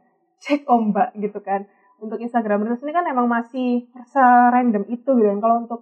cek 0.43 0.67
ombak 0.67 1.15
gitu 1.17 1.39
kan. 1.39 1.65
Untuk 2.03 2.19
Instagram 2.19 2.67
Reels 2.67 2.83
ini 2.83 2.91
kan 2.91 3.07
emang 3.07 3.31
masih 3.31 3.87
random 4.51 4.83
itu 4.91 5.07
gitu 5.15 5.27
kan. 5.31 5.39
Kalau 5.39 5.55
untuk 5.63 5.81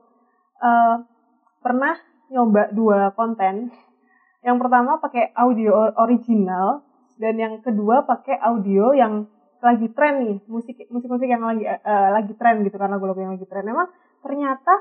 uh, 0.61 1.01
pernah 1.65 1.97
nyoba 2.29 2.69
dua 2.71 2.99
konten. 3.17 3.73
Yang 4.41 4.57
pertama 4.57 4.97
pakai 4.97 5.33
audio 5.37 5.93
original 6.01 6.81
dan 7.21 7.37
yang 7.37 7.55
kedua 7.61 8.05
pakai 8.09 8.41
audio 8.41 8.93
yang 8.97 9.29
lagi 9.61 9.93
tren 9.93 10.25
nih 10.25 10.37
musik 10.49 10.73
musik 10.89 11.05
musik 11.05 11.29
yang 11.29 11.45
lagi 11.45 11.61
uh, 11.69 12.09
lagi 12.17 12.33
tren 12.33 12.65
gitu 12.65 12.81
karena 12.81 12.97
lagu-lagu 12.97 13.21
yang 13.21 13.33
lagi 13.37 13.45
tren. 13.45 13.61
Memang 13.61 13.93
ternyata 14.25 14.73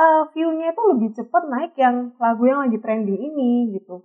uh, 0.00 0.22
view-nya 0.32 0.72
itu 0.72 0.82
lebih 0.96 1.08
cepat 1.12 1.42
naik 1.52 1.72
yang 1.76 2.16
lagu 2.16 2.42
yang 2.48 2.64
lagi 2.64 2.80
trending 2.80 3.20
ini 3.20 3.76
gitu. 3.76 4.00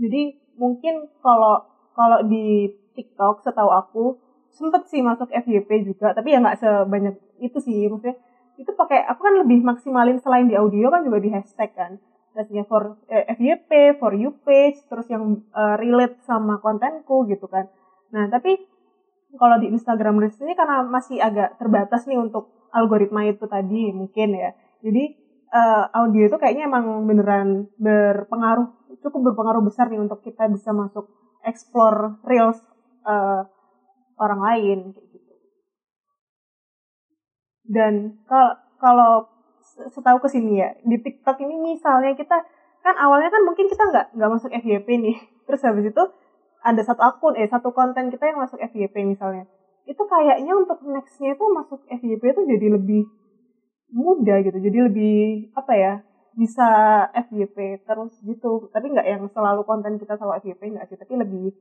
Jadi 0.00 0.40
mungkin 0.56 1.12
kalau 1.20 1.68
kalau 1.92 2.24
di 2.24 2.72
TikTok 2.92 3.44
setahu 3.44 3.70
aku 3.72 4.04
sempet 4.52 4.84
sih 4.88 5.00
masuk 5.00 5.32
FYP 5.32 5.88
juga 5.88 6.12
tapi 6.12 6.36
ya 6.36 6.38
nggak 6.44 6.60
sebanyak 6.60 7.16
itu 7.40 7.58
sih 7.58 7.88
maksudnya 7.88 8.16
itu 8.60 8.68
pakai 8.76 9.08
aku 9.08 9.20
kan 9.24 9.34
lebih 9.40 9.64
maksimalin 9.64 10.20
selain 10.20 10.46
di 10.46 10.54
audio 10.54 10.92
kan 10.92 11.02
juga 11.02 11.18
di 11.24 11.30
hashtag 11.32 11.72
kan 11.72 11.92
Rasanya 12.32 12.64
for 12.64 12.96
eh, 13.12 13.28
FYP, 13.36 14.00
for 14.00 14.16
you 14.16 14.32
page, 14.40 14.80
terus 14.88 15.04
yang 15.12 15.44
uh, 15.52 15.76
relate 15.76 16.16
sama 16.24 16.56
kontenku 16.64 17.28
gitu 17.28 17.44
kan. 17.44 17.68
Nah 18.08 18.32
tapi 18.32 18.56
kalau 19.36 19.60
di 19.60 19.68
Instagram 19.68 20.16
Reels 20.16 20.40
ini 20.40 20.56
karena 20.56 20.80
masih 20.84 21.20
agak 21.20 21.60
terbatas 21.60 22.08
nih 22.08 22.16
untuk 22.16 22.68
algoritma 22.72 23.28
itu 23.28 23.44
tadi 23.44 23.92
mungkin 23.92 24.32
ya. 24.32 24.56
Jadi 24.80 25.12
uh, 25.52 25.92
audio 25.92 26.32
itu 26.32 26.36
kayaknya 26.40 26.72
emang 26.72 27.04
beneran 27.04 27.68
berpengaruh 27.76 28.96
cukup 29.04 29.32
berpengaruh 29.32 29.64
besar 29.68 29.92
nih 29.92 30.00
untuk 30.00 30.24
kita 30.24 30.48
bisa 30.48 30.72
masuk 30.72 31.12
explore 31.44 32.16
reels 32.24 32.60
uh, 33.06 33.42
orang 34.18 34.40
lain 34.40 34.78
gitu. 34.94 35.34
Dan 37.66 38.22
kalau 38.26 38.52
kalau 38.82 39.12
setahu 39.94 40.18
ke 40.20 40.28
sini 40.28 40.60
ya 40.60 40.74
di 40.82 40.98
TikTok 41.00 41.38
ini 41.40 41.54
misalnya 41.56 42.12
kita 42.18 42.44
kan 42.82 42.94
awalnya 42.98 43.30
kan 43.30 43.46
mungkin 43.46 43.70
kita 43.70 43.82
nggak 43.88 44.06
nggak 44.18 44.30
masuk 44.30 44.50
FYP 44.50 44.88
nih. 44.98 45.16
Terus 45.46 45.62
habis 45.62 45.86
itu 45.90 46.04
ada 46.62 46.82
satu 46.82 47.02
akun 47.02 47.34
eh 47.38 47.46
satu 47.46 47.74
konten 47.74 48.10
kita 48.10 48.30
yang 48.30 48.42
masuk 48.42 48.58
FYP 48.58 49.06
misalnya. 49.06 49.46
Itu 49.86 50.06
kayaknya 50.06 50.54
untuk 50.54 50.78
nextnya 50.86 51.34
itu 51.34 51.44
masuk 51.50 51.82
FYP 51.90 52.22
itu 52.22 52.42
jadi 52.46 52.66
lebih 52.78 53.02
mudah 53.92 54.40
gitu 54.40 54.56
jadi 54.56 54.88
lebih 54.88 55.52
apa 55.52 55.72
ya 55.76 55.92
bisa 56.32 56.68
FYP 57.28 57.86
terus 57.86 58.14
gitu. 58.22 58.70
Tapi 58.74 58.86
nggak 58.90 59.06
yang 59.06 59.22
selalu 59.30 59.62
konten 59.62 59.98
kita 59.98 60.18
selalu 60.18 60.42
FYP 60.42 60.62
nggak 60.74 60.86
sih 60.90 60.98
tapi 60.98 61.14
lebih 61.18 61.54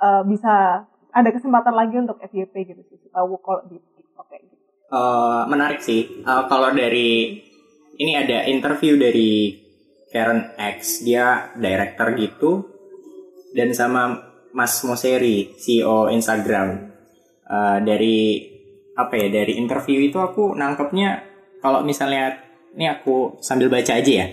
uh, 0.00 0.22
bisa 0.26 0.86
ada 1.12 1.30
kesempatan 1.34 1.74
lagi 1.74 1.96
untuk 1.98 2.20
FYP 2.22 2.54
gitu 2.74 2.82
sih 2.88 2.98
tahu 3.18 3.34
kalau 3.42 3.66
di 3.66 3.76
TikTok 3.82 4.26
kayak 4.30 4.42
gitu. 4.46 4.64
Uh, 4.94 5.42
menarik 5.50 5.80
sih. 5.82 6.22
Uh, 6.22 6.46
kalau 6.46 6.70
dari 6.70 7.42
ini 7.98 8.12
ada 8.14 8.46
interview 8.46 8.94
dari 8.94 9.58
Karen 10.14 10.54
X. 10.56 11.02
Dia 11.02 11.52
director 11.58 12.14
gitu. 12.14 12.50
Dan 13.52 13.74
sama 13.74 14.30
Mas 14.54 14.78
Moseri 14.86 15.58
CEO 15.58 16.08
Instagram. 16.14 16.94
Uh, 17.48 17.80
dari 17.82 18.44
apa 18.98 19.14
ya 19.14 19.30
dari 19.30 19.56
interview 19.56 20.04
itu 20.04 20.18
aku 20.18 20.58
nangkepnya 20.58 21.22
kalau 21.62 21.80
misalnya 21.86 22.34
ini 22.76 22.86
aku 22.90 23.40
sambil 23.40 23.72
baca 23.72 23.98
aja 23.98 24.12
ya. 24.24 24.28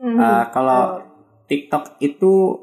Mm-hmm. 0.00 0.16
uh, 0.16 0.44
kalau 0.50 1.04
TikTok 1.44 2.00
itu 2.00 2.56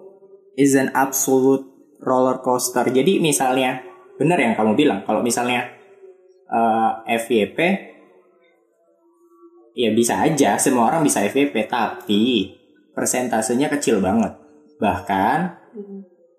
is 0.58 0.74
an 0.74 0.90
absolute 0.98 1.77
roller 2.02 2.42
coaster. 2.42 2.86
Jadi 2.90 3.18
misalnya 3.22 3.82
benar 4.18 4.38
yang 4.42 4.58
kamu 4.58 4.74
bilang 4.74 5.00
kalau 5.06 5.22
misalnya 5.22 5.70
uh, 6.50 7.06
FYP 7.06 7.58
ya 9.78 9.94
bisa 9.94 10.18
aja 10.26 10.58
semua 10.58 10.90
orang 10.90 11.06
bisa 11.06 11.22
FVP 11.22 11.70
tapi 11.70 12.54
persentasenya 12.98 13.70
kecil 13.70 14.02
banget. 14.02 14.34
Bahkan 14.82 15.38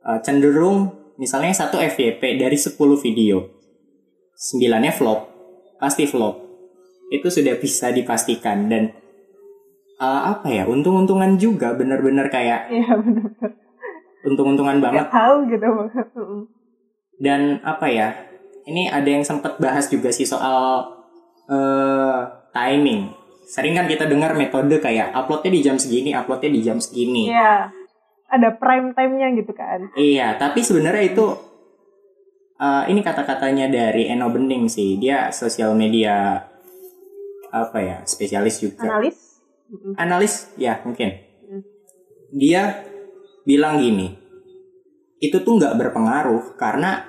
uh, 0.02 0.18
cenderung 0.22 0.94
misalnya 1.18 1.54
satu 1.54 1.78
FVP 1.78 2.38
dari 2.38 2.58
10 2.58 2.74
video 2.78 3.46
9 4.34 4.98
flop 4.98 5.20
pasti 5.78 6.06
flop. 6.06 6.46
Itu 7.08 7.32
sudah 7.32 7.56
bisa 7.56 7.88
dipastikan 7.94 8.68
dan 8.68 8.92
uh, 10.02 10.34
apa 10.34 10.48
ya 10.50 10.64
untung-untungan 10.66 11.36
juga 11.36 11.74
bener-bener 11.74 12.30
kayak 12.30 12.70
iya 12.70 12.90
bener 12.94 13.34
untung-untungan 14.28 14.78
banget 14.84 15.08
Gak 15.08 15.14
tahu 15.16 15.36
gitu 15.48 15.68
dan 17.18 17.58
apa 17.66 17.86
ya 17.90 18.08
ini 18.68 18.86
ada 18.86 19.08
yang 19.08 19.24
sempat 19.24 19.56
bahas 19.58 19.88
juga 19.88 20.12
sih 20.12 20.28
soal 20.28 20.86
uh, 21.50 22.20
timing 22.52 23.18
sering 23.48 23.72
kan 23.72 23.88
kita 23.88 24.04
dengar 24.04 24.36
metode 24.36 24.76
kayak 24.76 25.08
uploadnya 25.16 25.56
di 25.56 25.60
jam 25.64 25.80
segini, 25.80 26.12
uploadnya 26.12 26.52
di 26.52 26.60
jam 26.60 26.76
segini. 26.76 27.32
Iya, 27.32 27.72
ada 28.28 28.48
prime 28.52 28.92
time-nya 28.92 29.32
gitu 29.40 29.56
kan. 29.56 29.88
Iya, 29.96 30.36
tapi 30.36 30.60
sebenarnya 30.60 31.16
itu 31.16 31.24
uh, 32.60 32.84
ini 32.92 33.00
kata-katanya 33.00 33.72
dari 33.72 34.12
Eno 34.12 34.28
Bening 34.28 34.68
sih. 34.68 35.00
Dia 35.00 35.32
sosial 35.32 35.72
media 35.72 36.44
apa 37.48 37.78
ya 37.80 37.96
spesialis 38.04 38.60
juga. 38.60 38.84
Analis. 38.84 39.40
Analis, 39.96 40.34
ya 40.60 40.84
mungkin. 40.84 41.16
Dia 42.36 42.84
bilang 43.48 43.80
gini, 43.80 44.12
itu 45.24 45.40
tuh 45.40 45.56
nggak 45.56 45.80
berpengaruh 45.80 46.60
karena 46.60 47.08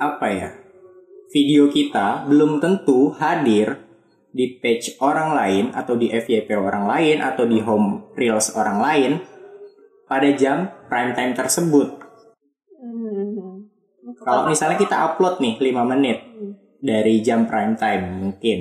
apa 0.00 0.26
ya? 0.32 0.50
Video 1.28 1.68
kita 1.68 2.24
belum 2.24 2.56
tentu 2.56 3.12
hadir 3.20 3.84
di 4.32 4.56
page 4.56 4.96
orang 5.04 5.36
lain 5.36 5.64
atau 5.76 5.92
di 5.92 6.08
FYP 6.08 6.56
orang 6.56 6.88
lain 6.88 7.20
atau 7.20 7.44
di 7.44 7.60
home 7.60 8.16
reels 8.16 8.56
orang 8.56 8.80
lain 8.80 9.12
pada 10.08 10.32
jam 10.32 10.72
prime 10.88 11.12
time 11.12 11.36
tersebut. 11.36 12.00
Kalau 14.24 14.48
misalnya 14.48 14.80
kita 14.80 14.96
upload 15.12 15.42
nih 15.44 15.60
5 15.60 15.90
menit 15.92 16.18
dari 16.80 17.20
jam 17.20 17.44
prime 17.44 17.76
time 17.76 18.04
mungkin 18.24 18.58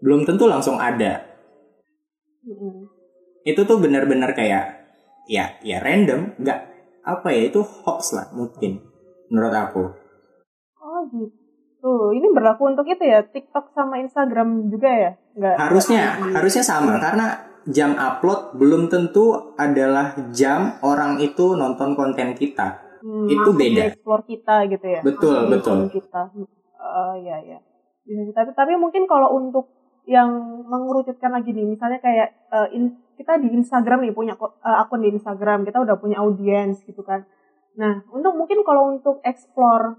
belum 0.00 0.24
tentu 0.24 0.48
langsung 0.48 0.80
ada. 0.80 1.28
Itu 3.44 3.68
tuh 3.68 3.80
benar-benar 3.80 4.32
kayak 4.32 4.83
ya 5.28 5.56
ya 5.64 5.80
random, 5.80 6.36
nggak 6.40 6.60
apa 7.04 7.28
ya 7.32 7.52
itu 7.52 7.60
hoax 7.60 8.16
lah 8.16 8.32
mungkin 8.32 8.80
menurut 9.28 9.54
aku. 9.54 9.84
Oh 10.80 11.00
gitu. 11.12 12.14
Ini 12.16 12.32
berlaku 12.32 12.72
untuk 12.72 12.88
itu 12.88 13.04
ya, 13.04 13.24
TikTok 13.24 13.76
sama 13.76 14.00
Instagram 14.00 14.72
juga 14.72 14.88
ya? 14.88 15.10
Nggak, 15.36 15.56
harusnya, 15.60 16.02
nggak 16.16 16.34
harusnya 16.40 16.64
sama 16.64 16.96
karena 16.96 17.26
jam 17.68 17.96
upload 17.96 18.56
belum 18.56 18.92
tentu 18.92 19.56
adalah 19.56 20.16
jam 20.32 20.76
orang 20.84 21.20
itu 21.20 21.56
nonton 21.56 21.96
konten 21.96 22.36
kita. 22.36 22.80
Hmm, 23.04 23.28
itu 23.28 23.50
beda. 23.52 23.92
Explore 23.92 24.24
kita 24.24 24.54
gitu 24.72 24.86
ya. 24.88 25.00
Betul, 25.04 25.52
betul. 25.52 25.92
Kita. 25.92 26.32
Uh, 26.80 27.16
ya, 27.20 27.36
ya. 27.44 27.60
Tapi 28.32 28.52
tapi 28.56 28.72
mungkin 28.80 29.04
kalau 29.04 29.36
untuk 29.36 29.68
yang 30.04 30.28
mengerucutkan 30.68 31.32
lagi 31.32 31.52
nih, 31.52 31.64
misalnya 31.68 32.00
kayak 32.00 32.48
uh, 32.52 32.68
in, 32.72 32.96
kita 33.14 33.38
di 33.38 33.50
Instagram 33.50 34.04
nih 34.04 34.14
punya 34.14 34.34
uh, 34.38 34.82
akun 34.82 35.02
di 35.02 35.10
Instagram, 35.14 35.66
kita 35.66 35.82
udah 35.82 35.96
punya 35.98 36.20
audiens 36.20 36.82
gitu 36.82 37.02
kan. 37.02 37.26
Nah, 37.74 38.06
untuk 38.14 38.34
mungkin 38.38 38.62
kalau 38.62 38.94
untuk 38.94 39.18
explore 39.26 39.98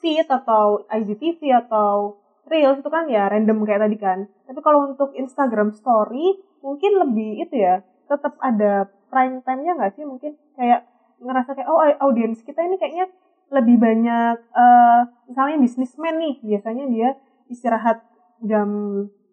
feed 0.00 0.28
atau 0.28 0.84
IGTV 0.92 1.40
atau 1.66 2.20
Reels 2.46 2.78
itu 2.78 2.86
kan 2.86 3.10
ya 3.10 3.26
random 3.26 3.66
kayak 3.66 3.90
tadi 3.90 3.96
kan. 3.98 4.18
Tapi 4.46 4.60
kalau 4.62 4.86
untuk 4.94 5.10
Instagram 5.18 5.74
Story 5.74 6.38
mungkin 6.62 7.02
lebih 7.02 7.42
itu 7.42 7.58
ya 7.58 7.82
tetap 8.06 8.38
ada 8.38 8.86
prime 9.10 9.42
time-nya 9.42 9.74
nggak 9.74 9.98
sih 9.98 10.06
mungkin 10.06 10.38
kayak 10.54 10.86
ngerasa 11.18 11.58
kayak 11.58 11.68
oh 11.70 11.82
audiens 12.06 12.38
kita 12.46 12.62
ini 12.62 12.78
kayaknya 12.78 13.10
lebih 13.50 13.78
banyak 13.78 14.36
uh, 14.54 15.06
misalnya 15.30 15.56
bisnismen 15.62 16.18
nih 16.18 16.34
biasanya 16.42 16.84
dia 16.90 17.08
istirahat 17.46 18.02
jam 18.42 18.68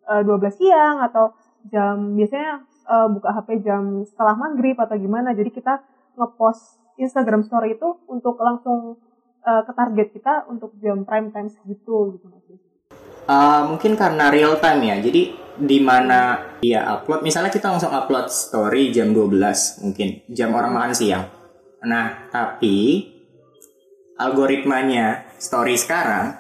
uh, 0.06 0.22
eh, 0.22 0.24
12 0.26 0.54
siang 0.54 1.02
atau 1.02 1.34
jam 1.68 2.14
biasanya 2.14 2.62
uh, 2.88 3.08
buka 3.12 3.30
HP 3.34 3.64
jam 3.64 4.04
setelah 4.08 4.36
maghrib 4.36 4.78
atau 4.80 4.96
gimana 4.96 5.36
jadi 5.36 5.50
kita 5.50 5.84
ngepost 6.20 6.80
Instagram 7.00 7.42
story 7.44 7.76
itu 7.76 7.90
untuk 8.06 8.38
langsung 8.38 9.02
uh, 9.44 9.62
ke 9.66 9.72
target 9.74 10.08
kita 10.14 10.34
untuk 10.48 10.78
jam 10.80 11.04
prime 11.04 11.34
time 11.34 11.50
segitu 11.50 12.18
gitu 12.18 12.28
Uh, 13.24 13.72
mungkin 13.72 13.96
karena 13.96 14.28
real 14.28 14.60
time 14.60 14.84
ya. 14.84 15.00
Jadi 15.00 15.32
di 15.56 15.80
mana 15.80 16.36
dia 16.60 16.84
upload, 16.84 17.24
misalnya 17.24 17.48
kita 17.48 17.72
langsung 17.72 17.96
upload 17.96 18.28
story 18.28 18.92
jam 18.92 19.16
12 19.16 19.88
mungkin, 19.88 20.28
jam 20.28 20.52
orang 20.52 20.76
makan 20.76 20.92
siang. 20.92 21.24
Nah, 21.88 22.28
tapi 22.28 23.08
algoritmanya 24.20 25.24
story 25.40 25.80
sekarang 25.80 26.36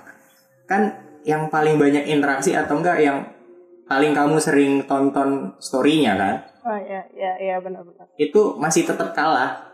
kan 0.68 1.04
yang 1.24 1.48
paling 1.48 1.80
banyak 1.80 2.04
interaksi 2.12 2.52
atau 2.52 2.84
enggak 2.84 3.00
yang 3.00 3.32
paling 3.88 4.12
kamu 4.16 4.38
sering 4.40 4.72
tonton 4.88 5.56
story-nya 5.60 6.14
kan? 6.16 6.36
Oh 6.64 6.80
iya, 6.80 7.04
iya, 7.12 7.34
iya 7.40 7.56
benar-benar. 7.60 8.08
Itu 8.16 8.56
masih 8.56 8.88
tetap 8.88 9.12
kalah. 9.12 9.72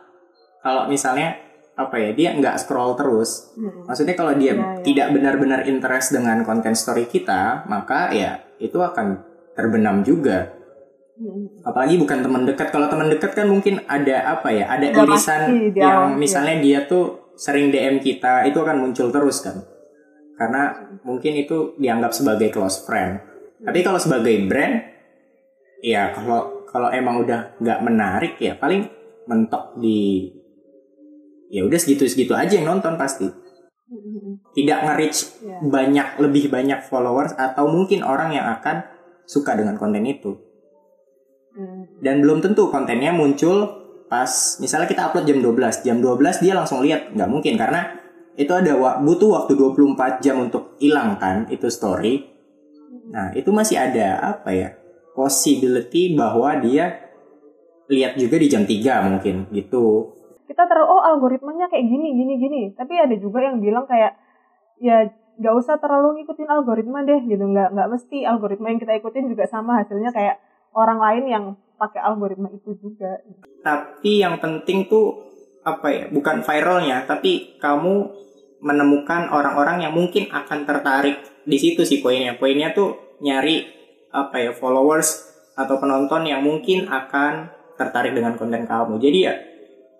Kalau 0.59 0.89
misalnya 0.89 1.49
apa 1.79 1.95
ya 1.95 2.11
dia 2.11 2.29
nggak 2.35 2.59
scroll 2.59 2.99
terus 2.99 3.55
hmm. 3.55 3.87
maksudnya 3.87 4.11
kalau 4.19 4.35
dia 4.35 4.51
ya, 4.51 4.59
ya. 4.59 4.83
tidak 4.83 5.07
benar-benar 5.15 5.63
interest 5.63 6.11
dengan 6.11 6.43
konten 6.43 6.75
story 6.75 7.07
kita 7.07 7.63
maka 7.71 8.11
ya 8.11 8.43
itu 8.59 8.75
akan 8.83 9.23
terbenam 9.55 10.03
juga 10.03 10.51
hmm. 11.15 11.63
apalagi 11.63 11.95
bukan 11.95 12.19
teman 12.19 12.43
dekat 12.43 12.75
kalau 12.75 12.91
teman 12.91 13.07
dekat 13.07 13.31
kan 13.31 13.47
mungkin 13.47 13.79
ada 13.87 14.27
apa 14.27 14.51
ya 14.51 14.67
ada 14.67 14.91
irisan 14.91 15.71
dia, 15.71 15.87
yang 15.87 16.19
misalnya 16.19 16.59
ya. 16.59 16.63
dia 16.67 16.79
tuh 16.83 17.31
sering 17.39 17.71
DM 17.71 18.03
kita 18.03 18.43
itu 18.43 18.59
akan 18.59 18.83
muncul 18.83 19.07
terus 19.07 19.39
kan 19.39 19.63
karena 20.35 20.83
mungkin 21.07 21.39
itu 21.39 21.79
dianggap 21.79 22.11
sebagai 22.11 22.51
close 22.51 22.83
friend 22.83 23.23
tapi 23.59 23.79
kalau 23.83 23.99
sebagai 23.99 24.35
brand 24.47 24.79
ya 25.83 26.15
kalau 26.15 26.63
kalau 26.69 26.89
emang 26.91 27.23
udah 27.23 27.59
nggak 27.59 27.79
menarik 27.83 28.33
ya 28.39 28.55
paling 28.55 28.87
mentok 29.27 29.75
di 29.79 30.29
ya 31.49 31.65
udah 31.65 31.79
segitu-segitu 31.79 32.37
aja 32.37 32.61
yang 32.61 32.77
nonton 32.77 32.95
pasti 32.95 33.27
tidak 34.53 34.85
nge-reach 34.85 35.19
yeah. 35.41 35.61
banyak 35.65 36.07
lebih 36.21 36.53
banyak 36.53 36.85
followers 36.85 37.33
atau 37.33 37.65
mungkin 37.65 38.05
orang 38.05 38.37
yang 38.37 38.45
akan 38.59 38.85
suka 39.25 39.57
dengan 39.57 39.81
konten 39.81 40.05
itu 40.05 40.37
mm. 41.57 42.05
dan 42.05 42.21
belum 42.21 42.45
tentu 42.45 42.69
kontennya 42.69 43.09
muncul 43.09 43.81
pas 44.09 44.57
misalnya 44.61 44.89
kita 44.89 45.09
upload 45.09 45.25
jam 45.25 45.41
12 45.41 45.85
jam 45.85 45.97
12 46.01 46.43
dia 46.45 46.53
langsung 46.53 46.81
lihat 46.85 47.13
nggak 47.13 47.29
mungkin 47.29 47.57
karena 47.57 47.97
itu 48.37 48.49
ada 48.53 48.77
butuh 49.01 49.29
waktu 49.41 49.53
24 49.57 50.23
jam 50.23 50.41
untuk 50.41 50.77
hilang 50.81 51.17
kan 51.17 51.45
itu 51.49 51.69
story 51.69 52.38
nah 53.09 53.33
itu 53.33 53.49
masih 53.49 53.81
ada 53.81 54.37
apa 54.37 54.53
ya 54.53 54.69
possibility 55.19 56.15
bahwa 56.15 56.55
dia 56.63 57.09
lihat 57.89 58.15
juga 58.15 58.37
di 58.37 58.47
jam 58.47 58.63
3 58.63 59.09
mungkin 59.09 59.35
gitu. 59.51 60.15
Kita 60.45 60.63
terlalu 60.69 60.87
oh 60.87 61.01
algoritmanya 61.03 61.67
kayak 61.67 61.85
gini 61.89 62.15
gini 62.15 62.33
gini. 62.37 62.61
Tapi 62.77 62.95
ada 62.95 63.15
juga 63.17 63.43
yang 63.43 63.59
bilang 63.59 63.89
kayak 63.89 64.15
ya 64.79 65.09
nggak 65.41 65.55
usah 65.57 65.81
terlalu 65.81 66.21
ngikutin 66.21 66.47
algoritma 66.47 67.03
deh 67.03 67.21
gitu. 67.25 67.41
Nggak 67.41 67.75
nggak 67.75 67.89
mesti 67.89 68.17
algoritma 68.23 68.71
yang 68.71 68.79
kita 68.79 68.93
ikutin 69.01 69.25
juga 69.27 69.49
sama. 69.49 69.81
Hasilnya 69.81 70.13
kayak 70.13 70.37
orang 70.77 71.01
lain 71.01 71.23
yang 71.27 71.43
pakai 71.81 71.99
algoritma 71.99 72.53
itu 72.53 72.77
juga. 72.77 73.19
Tapi 73.65 74.21
yang 74.21 74.37
penting 74.37 74.85
tuh 74.85 75.25
apa 75.65 75.89
ya? 75.89 76.05
Bukan 76.13 76.45
viralnya, 76.45 77.03
tapi 77.09 77.57
kamu 77.57 77.95
menemukan 78.59 79.31
orang-orang 79.31 79.87
yang 79.87 79.93
mungkin 79.95 80.27
akan 80.31 80.67
tertarik 80.67 81.23
di 81.47 81.57
situ 81.57 81.87
sih 81.87 82.03
poinnya. 82.03 82.35
Poinnya 82.35 82.75
tuh 82.75 83.17
nyari 83.23 83.67
apa 84.11 84.41
ya 84.41 84.51
followers 84.51 85.27
atau 85.55 85.75
penonton 85.79 86.27
yang 86.27 86.43
mungkin 86.43 86.87
akan 86.87 87.51
tertarik 87.75 88.15
dengan 88.15 88.35
konten 88.35 88.67
kamu. 88.67 88.99
Jadi 88.99 89.19
ya 89.23 89.33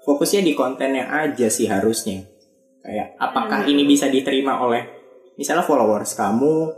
fokusnya 0.03 0.41
di 0.43 0.53
kontennya 0.55 1.07
aja 1.07 1.47
sih 1.47 1.67
harusnya. 1.67 2.27
Kayak 2.79 3.15
apakah 3.19 3.67
ini 3.67 3.83
bisa 3.83 4.07
diterima 4.07 4.59
oleh 4.63 4.87
misalnya 5.35 5.63
followers 5.63 6.15
kamu, 6.15 6.71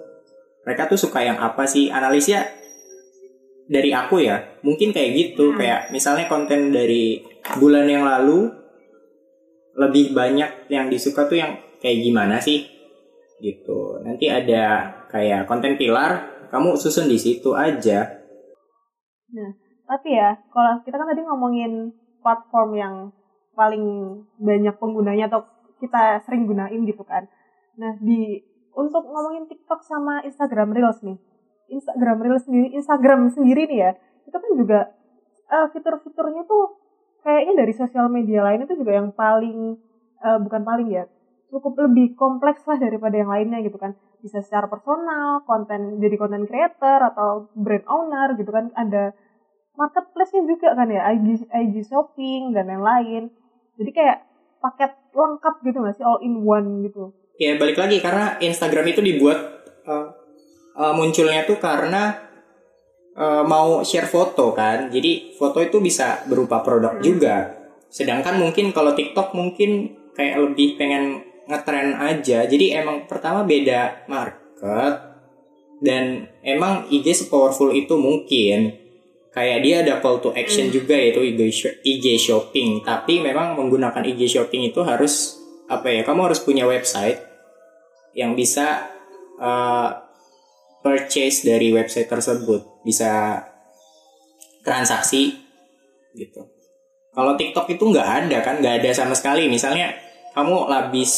mereka 0.66 0.90
tuh 0.90 0.98
suka 0.98 1.22
yang 1.26 1.38
apa 1.42 1.66
sih? 1.66 1.90
Analisnya 1.90 2.46
dari 3.70 3.94
aku 3.94 4.22
ya, 4.22 4.60
mungkin 4.66 4.94
kayak 4.94 5.12
gitu. 5.14 5.54
Kayak 5.58 5.94
misalnya 5.94 6.26
konten 6.30 6.74
dari 6.74 7.22
bulan 7.58 7.86
yang 7.90 8.06
lalu 8.06 8.50
lebih 9.78 10.12
banyak 10.12 10.68
yang 10.68 10.92
disuka 10.92 11.26
tuh 11.26 11.40
yang 11.40 11.56
kayak 11.82 11.98
gimana 12.06 12.38
sih? 12.38 12.70
Gitu. 13.42 14.00
Nanti 14.06 14.30
ada 14.30 14.94
kayak 15.10 15.50
konten 15.50 15.76
pilar, 15.76 16.46
kamu 16.54 16.78
susun 16.78 17.10
di 17.10 17.18
situ 17.18 17.52
aja. 17.58 18.22
tapi 19.92 20.16
ya 20.16 20.40
kalau 20.56 20.80
kita 20.88 20.96
kan 20.96 21.08
tadi 21.12 21.20
ngomongin 21.28 21.92
platform 22.24 22.70
yang 22.80 22.96
paling 23.52 23.84
banyak 24.40 24.72
penggunanya 24.80 25.28
atau 25.28 25.44
kita 25.84 26.24
sering 26.24 26.48
gunain 26.48 26.88
gitu 26.88 27.04
kan 27.04 27.28
nah 27.76 27.92
di 28.00 28.40
untuk 28.72 29.04
ngomongin 29.04 29.52
TikTok 29.52 29.84
sama 29.84 30.24
Instagram 30.24 30.72
Reels 30.72 31.04
nih 31.04 31.20
Instagram 31.76 32.24
Reels 32.24 32.48
sendiri 32.48 32.72
Instagram 32.72 33.28
sendiri 33.36 33.68
nih 33.68 33.80
ya 33.84 33.92
itu 34.24 34.38
kan 34.40 34.52
juga 34.56 34.80
eh, 35.52 35.68
fitur-fiturnya 35.76 36.48
tuh 36.48 36.80
kayaknya 37.28 37.68
dari 37.68 37.74
sosial 37.76 38.08
media 38.08 38.48
lain 38.48 38.64
itu 38.64 38.80
juga 38.80 38.96
yang 38.96 39.12
paling 39.12 39.76
eh, 40.24 40.40
bukan 40.40 40.64
paling 40.64 40.88
ya 40.88 41.04
cukup 41.52 41.76
lebih 41.92 42.16
kompleks 42.16 42.64
lah 42.64 42.80
daripada 42.80 43.20
yang 43.20 43.30
lainnya 43.30 43.60
gitu 43.62 43.76
kan. 43.76 43.94
Bisa 44.24 44.40
secara 44.40 44.72
personal 44.72 45.44
konten 45.44 46.00
jadi 46.00 46.16
konten 46.16 46.48
creator 46.48 47.04
atau 47.12 47.52
brand 47.54 47.86
owner 47.92 48.40
gitu 48.40 48.50
kan. 48.50 48.72
Ada 48.74 49.12
marketplace-nya 49.76 50.48
juga 50.48 50.74
kan 50.74 50.88
ya 50.88 51.12
IG 51.12 51.46
IG 51.52 51.76
shopping 51.92 52.56
dan 52.56 52.72
lain-lain. 52.72 53.28
Jadi 53.76 53.92
kayak 53.92 54.18
paket 54.64 54.92
lengkap 55.12 55.56
gitu 55.68 55.78
nggak 55.84 55.96
sih 56.00 56.06
all 56.08 56.24
in 56.24 56.40
one 56.42 56.88
gitu? 56.88 57.12
Ya 57.36 57.60
balik 57.60 57.76
lagi 57.76 58.00
karena 58.00 58.40
Instagram 58.40 58.86
itu 58.88 59.02
dibuat 59.04 59.40
uh, 59.90 60.08
uh, 60.78 60.94
munculnya 60.94 61.44
tuh 61.44 61.58
karena 61.58 62.32
uh, 63.18 63.44
mau 63.44 63.84
share 63.84 64.08
foto 64.08 64.56
kan. 64.56 64.88
Jadi 64.88 65.36
foto 65.36 65.60
itu 65.60 65.84
bisa 65.84 66.24
berupa 66.30 66.64
produk 66.64 67.02
juga. 67.02 67.60
Sedangkan 67.92 68.40
mungkin 68.40 68.72
kalau 68.72 68.96
TikTok 68.96 69.36
mungkin 69.36 70.00
kayak 70.16 70.38
lebih 70.40 70.78
pengen 70.80 71.31
ngetren 71.50 71.98
aja. 71.98 72.46
Jadi 72.46 72.76
emang 72.76 73.06
pertama 73.10 73.46
beda 73.46 74.06
market 74.06 75.12
dan 75.82 76.30
emang 76.46 76.86
IG 76.94 77.26
sepowerful 77.26 77.74
itu 77.74 77.98
mungkin. 77.98 78.78
Kayak 79.32 79.60
dia 79.64 79.76
ada 79.80 79.94
call 80.04 80.20
to 80.20 80.36
action 80.36 80.68
juga 80.70 80.92
yaitu 80.92 81.24
IG, 81.24 81.40
IG 81.82 82.06
shopping. 82.20 82.84
Tapi 82.84 83.24
memang 83.24 83.56
menggunakan 83.56 84.04
IG 84.04 84.28
shopping 84.28 84.70
itu 84.70 84.84
harus 84.84 85.40
apa 85.72 85.88
ya 85.88 86.04
kamu 86.04 86.28
harus 86.28 86.44
punya 86.44 86.68
website 86.68 87.16
yang 88.12 88.36
bisa 88.36 88.92
uh, 89.40 89.90
purchase 90.84 91.48
dari 91.48 91.72
website 91.72 92.12
tersebut. 92.12 92.84
Bisa 92.84 93.42
transaksi 94.62 95.34
gitu. 96.14 96.44
Kalau 97.12 97.34
TikTok 97.40 97.72
itu 97.72 97.84
nggak 97.88 98.10
ada 98.28 98.38
kan 98.44 98.60
nggak 98.60 98.84
ada 98.84 98.92
sama 98.92 99.16
sekali. 99.16 99.48
Misalnya 99.48 99.96
kamu 100.32 100.72
habis 100.72 101.12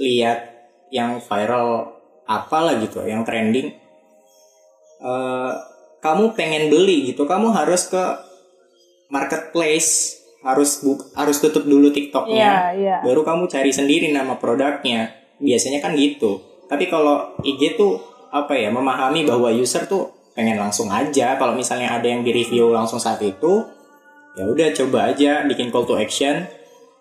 lihat 0.00 0.54
yang 0.88 1.20
viral 1.20 2.00
apalah 2.24 2.76
gitu 2.80 3.04
yang 3.04 3.22
trending. 3.26 3.76
Eh, 5.04 5.52
kamu 6.00 6.36
pengen 6.36 6.68
beli 6.72 7.12
gitu. 7.12 7.24
Kamu 7.28 7.52
harus 7.52 7.88
ke 7.88 8.02
marketplace 9.12 10.20
harus 10.44 10.84
bu 10.84 11.00
harus 11.16 11.40
tutup 11.40 11.64
dulu 11.64 11.88
TikToknya. 11.88 12.36
Iya, 12.36 12.56
iya. 12.76 12.96
baru 13.00 13.24
kamu 13.24 13.48
cari 13.48 13.72
sendiri 13.72 14.12
nama 14.12 14.36
produknya. 14.36 15.12
Biasanya 15.40 15.80
kan 15.80 15.96
gitu. 15.96 16.40
Tapi 16.68 16.88
kalau 16.88 17.36
IG 17.40 17.80
tuh 17.80 18.00
apa 18.28 18.52
ya 18.52 18.68
memahami 18.68 19.24
bahwa 19.24 19.48
user 19.48 19.88
tuh 19.88 20.12
pengen 20.36 20.60
langsung 20.60 20.92
aja. 20.92 21.40
Kalau 21.40 21.56
misalnya 21.56 21.96
ada 21.96 22.04
yang 22.04 22.20
di 22.20 22.32
review 22.32 22.72
langsung 22.76 23.00
saat 23.00 23.24
itu 23.24 23.64
ya 24.34 24.44
udah 24.50 24.68
coba 24.74 25.14
aja 25.14 25.46
bikin 25.46 25.70
call 25.70 25.86
to 25.86 25.94
action 25.94 26.44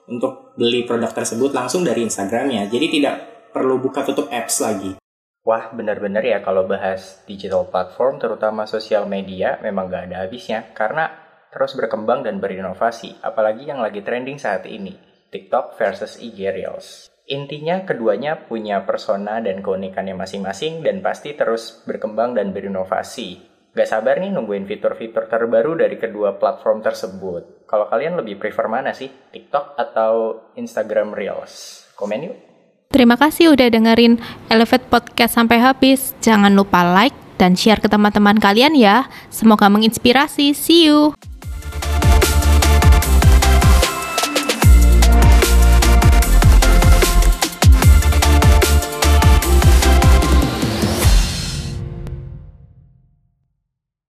untuk 0.10 0.56
beli 0.60 0.84
produk 0.84 1.12
tersebut 1.12 1.52
langsung 1.56 1.86
dari 1.86 2.04
Instagramnya 2.04 2.68
jadi 2.68 2.88
tidak 2.92 3.16
perlu 3.54 3.80
buka 3.80 4.04
tutup 4.04 4.28
apps 4.34 4.60
lagi 4.64 4.98
Wah, 5.44 5.76
benar-benar 5.76 6.24
ya 6.24 6.40
kalau 6.40 6.64
bahas 6.64 7.20
digital 7.28 7.68
platform, 7.68 8.16
terutama 8.16 8.64
sosial 8.64 9.04
media, 9.12 9.60
memang 9.60 9.92
gak 9.92 10.08
ada 10.08 10.24
habisnya. 10.24 10.72
Karena 10.72 11.12
terus 11.52 11.76
berkembang 11.76 12.24
dan 12.24 12.40
berinovasi, 12.40 13.20
apalagi 13.20 13.68
yang 13.68 13.84
lagi 13.84 14.00
trending 14.00 14.40
saat 14.40 14.64
ini, 14.64 14.96
TikTok 15.36 15.76
versus 15.76 16.16
IG 16.24 16.48
Reels. 16.48 17.12
Intinya 17.28 17.84
keduanya 17.84 18.48
punya 18.48 18.88
persona 18.88 19.44
dan 19.44 19.60
keunikannya 19.60 20.16
masing-masing 20.16 20.80
dan 20.80 21.04
pasti 21.04 21.36
terus 21.36 21.84
berkembang 21.84 22.36
dan 22.36 22.56
berinovasi. 22.56 23.53
Gak 23.74 23.90
sabar 23.90 24.22
nih 24.22 24.30
nungguin 24.30 24.70
fitur-fitur 24.70 25.26
terbaru 25.26 25.74
dari 25.74 25.98
kedua 25.98 26.38
platform 26.38 26.86
tersebut. 26.86 27.66
Kalau 27.66 27.90
kalian 27.90 28.22
lebih 28.22 28.38
prefer 28.38 28.70
mana 28.70 28.94
sih? 28.94 29.10
TikTok 29.10 29.74
atau 29.74 30.14
Instagram 30.54 31.10
Reels? 31.18 31.82
Komen 31.98 32.22
yuk! 32.22 32.38
Terima 32.94 33.18
kasih 33.18 33.58
udah 33.58 33.74
dengerin 33.74 34.22
Elevate 34.54 34.86
Podcast 34.86 35.34
sampai 35.34 35.58
habis. 35.58 36.14
Jangan 36.22 36.54
lupa 36.54 36.86
like 36.86 37.18
dan 37.42 37.58
share 37.58 37.82
ke 37.82 37.90
teman-teman 37.90 38.38
kalian 38.38 38.78
ya. 38.78 39.10
Semoga 39.34 39.66
menginspirasi. 39.74 40.54
See 40.54 40.86
you. 40.86 41.18